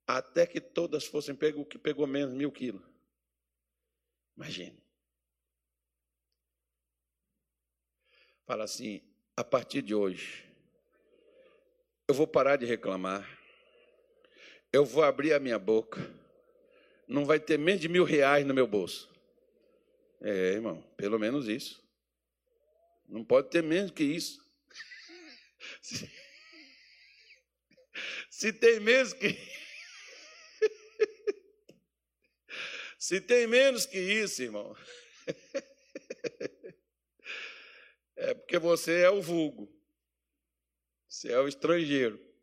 [0.07, 2.83] até que todas fossem pegas, o que pegou menos mil quilos.
[4.37, 4.83] Imagine.
[8.47, 9.03] Fala assim,
[9.37, 10.45] a partir de hoje,
[12.07, 13.27] eu vou parar de reclamar,
[14.75, 16.01] eu vou abrir a minha boca,
[17.07, 19.09] não vai ter menos de mil reais no meu bolso.
[20.21, 21.81] É, irmão, pelo menos isso.
[23.09, 24.45] Não pode ter menos que isso.
[25.81, 26.11] Se,
[28.29, 29.29] se tem menos que.
[32.99, 34.77] Se tem menos que isso, irmão.
[38.17, 39.69] É porque você é o vulgo.
[41.09, 42.34] Você é o estrangeiro.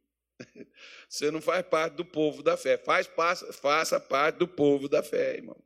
[1.07, 2.77] Você não faz parte do povo da fé.
[2.77, 3.09] Faz,
[3.61, 5.57] faça parte do povo da fé, irmão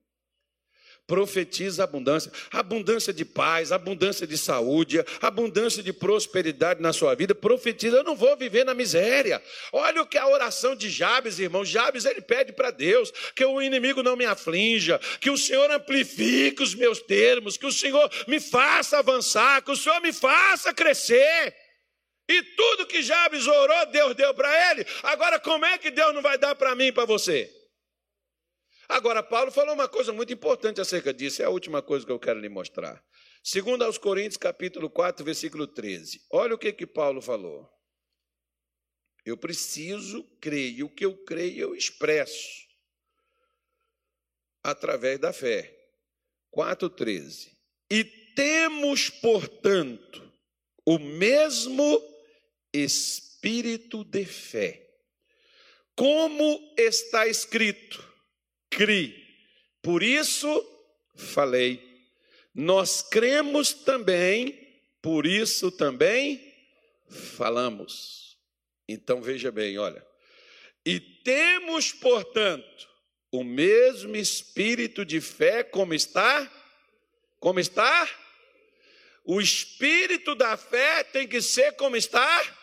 [1.08, 7.36] profetiza abundância, abundância de paz, abundância de saúde, abundância de prosperidade na sua vida.
[7.36, 9.42] Profetiza, eu não vou viver na miséria.
[9.72, 11.64] Olha o que a oração de Jabes, irmão.
[11.64, 16.64] Jabes ele pede para Deus que o inimigo não me aflinja, que o Senhor amplifique
[16.64, 21.65] os meus termos, que o Senhor me faça avançar, que o Senhor me faça crescer.
[22.28, 24.86] E tudo que Jabes orou, Deus deu para ele.
[25.04, 27.52] Agora, como é que Deus não vai dar para mim e para você?
[28.88, 32.20] Agora, Paulo falou uma coisa muito importante acerca disso, é a última coisa que eu
[32.20, 33.04] quero lhe mostrar.
[33.44, 36.20] Segundo aos Coríntios, capítulo 4, versículo 13.
[36.32, 37.70] Olha o que que Paulo falou.
[39.24, 42.66] Eu preciso crer, e o que eu creio eu expresso
[44.64, 45.72] através da fé.
[46.52, 47.52] 4:13.
[47.92, 48.04] E
[48.36, 50.32] temos, portanto,
[50.86, 52.15] o mesmo
[52.84, 54.86] espírito de fé.
[55.96, 58.04] Como está escrito:
[58.70, 59.24] cri.
[59.82, 60.50] Por isso
[61.16, 61.82] falei.
[62.54, 66.54] Nós cremos também, por isso também
[67.10, 68.38] falamos.
[68.88, 70.06] Então veja bem, olha.
[70.86, 72.88] E temos, portanto,
[73.32, 76.50] o mesmo espírito de fé como está?
[77.40, 78.10] Como está?
[79.26, 82.58] O espírito da fé tem que ser como está?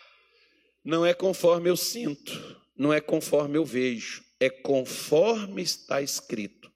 [0.85, 6.71] Não é conforme eu sinto, não é conforme eu vejo, é conforme está escrito.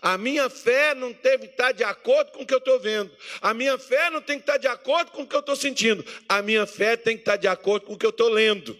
[0.00, 3.10] A minha fé não tem que estar de acordo com o que eu estou vendo.
[3.40, 6.04] A minha fé não tem que estar de acordo com o que eu estou sentindo.
[6.28, 8.78] A minha fé tem que estar de acordo com o que eu estou lendo.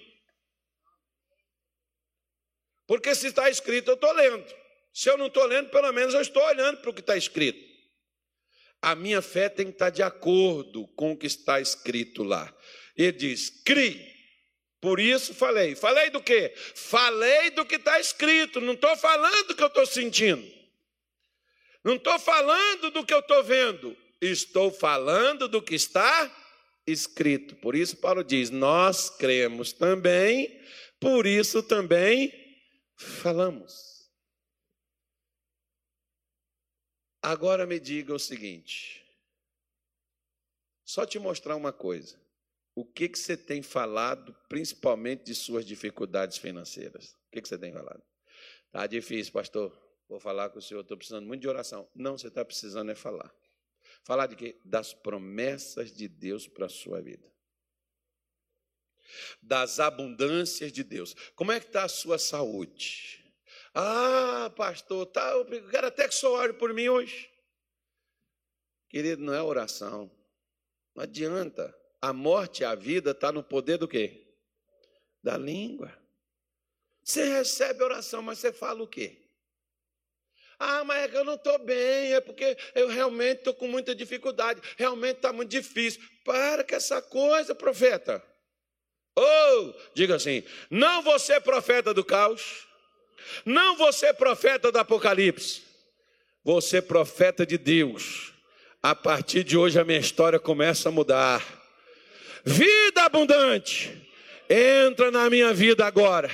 [2.86, 4.44] Porque se está escrito, eu estou lendo.
[4.92, 7.58] Se eu não estou lendo, pelo menos eu estou olhando para o que está escrito.
[8.80, 12.54] A minha fé tem que estar de acordo com o que está escrito lá.
[12.96, 14.13] Ele diz: crie
[14.84, 15.74] por isso falei.
[15.74, 16.52] Falei do quê?
[16.74, 18.60] Falei do que está escrito.
[18.60, 20.46] Não estou falando do que eu estou sentindo.
[21.82, 23.96] Não estou falando do que eu estou vendo.
[24.20, 26.30] Estou falando do que está
[26.86, 27.56] escrito.
[27.56, 30.60] Por isso, Paulo diz: Nós cremos também,
[31.00, 32.30] por isso também
[32.94, 34.10] falamos.
[37.22, 39.02] Agora me diga o seguinte:
[40.84, 42.23] só te mostrar uma coisa
[42.74, 47.12] o que, que você tem falado, principalmente de suas dificuldades financeiras?
[47.28, 48.02] O que, que você tem falado?
[48.66, 49.72] Está difícil, pastor.
[50.08, 51.88] Vou falar com o senhor, estou precisando muito de oração.
[51.94, 53.32] Não, você está precisando é falar.
[54.02, 54.60] Falar de quê?
[54.64, 57.32] Das promessas de Deus para a sua vida.
[59.40, 61.14] Das abundâncias de Deus.
[61.36, 63.24] Como é que está a sua saúde?
[63.72, 67.30] Ah, pastor, tá, eu quero até que o senhor ore por mim hoje.
[68.88, 70.10] Querido, não é oração.
[70.94, 71.74] Não adianta.
[72.04, 74.26] A morte e a vida está no poder do quê?
[75.22, 75.90] Da língua.
[77.02, 79.22] Você recebe oração, mas você fala o quê?
[80.58, 83.94] Ah, mas é que eu não estou bem, é porque eu realmente estou com muita
[83.94, 86.02] dificuldade, realmente está muito difícil.
[86.26, 88.22] Para com essa coisa, profeta.
[89.16, 89.24] Ou,
[89.70, 92.66] oh, diga assim: não você profeta do caos,
[93.46, 95.62] não você profeta do Apocalipse,
[96.44, 98.34] você profeta de Deus.
[98.82, 101.63] A partir de hoje a minha história começa a mudar
[102.44, 104.02] vida abundante.
[104.48, 106.30] Entra na minha vida agora,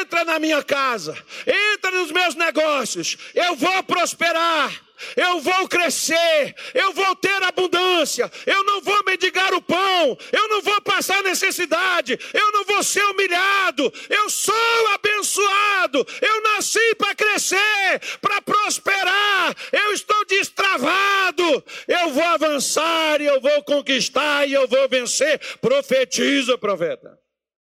[0.00, 1.14] entra na minha casa,
[1.46, 3.18] entra nos meus negócios.
[3.34, 4.72] Eu vou prosperar,
[5.16, 10.62] eu vou crescer, eu vou ter abundância, eu não vou mendigar o pão, eu não
[10.62, 18.00] vou passar necessidade, eu não vou ser humilhado, eu sou abençoado, eu nasci para crescer,
[18.20, 25.38] para prosperar, eu estou destravado, eu vou avançar eu vou conquistar e eu vou vencer.
[25.60, 27.23] Profetiza, profeta.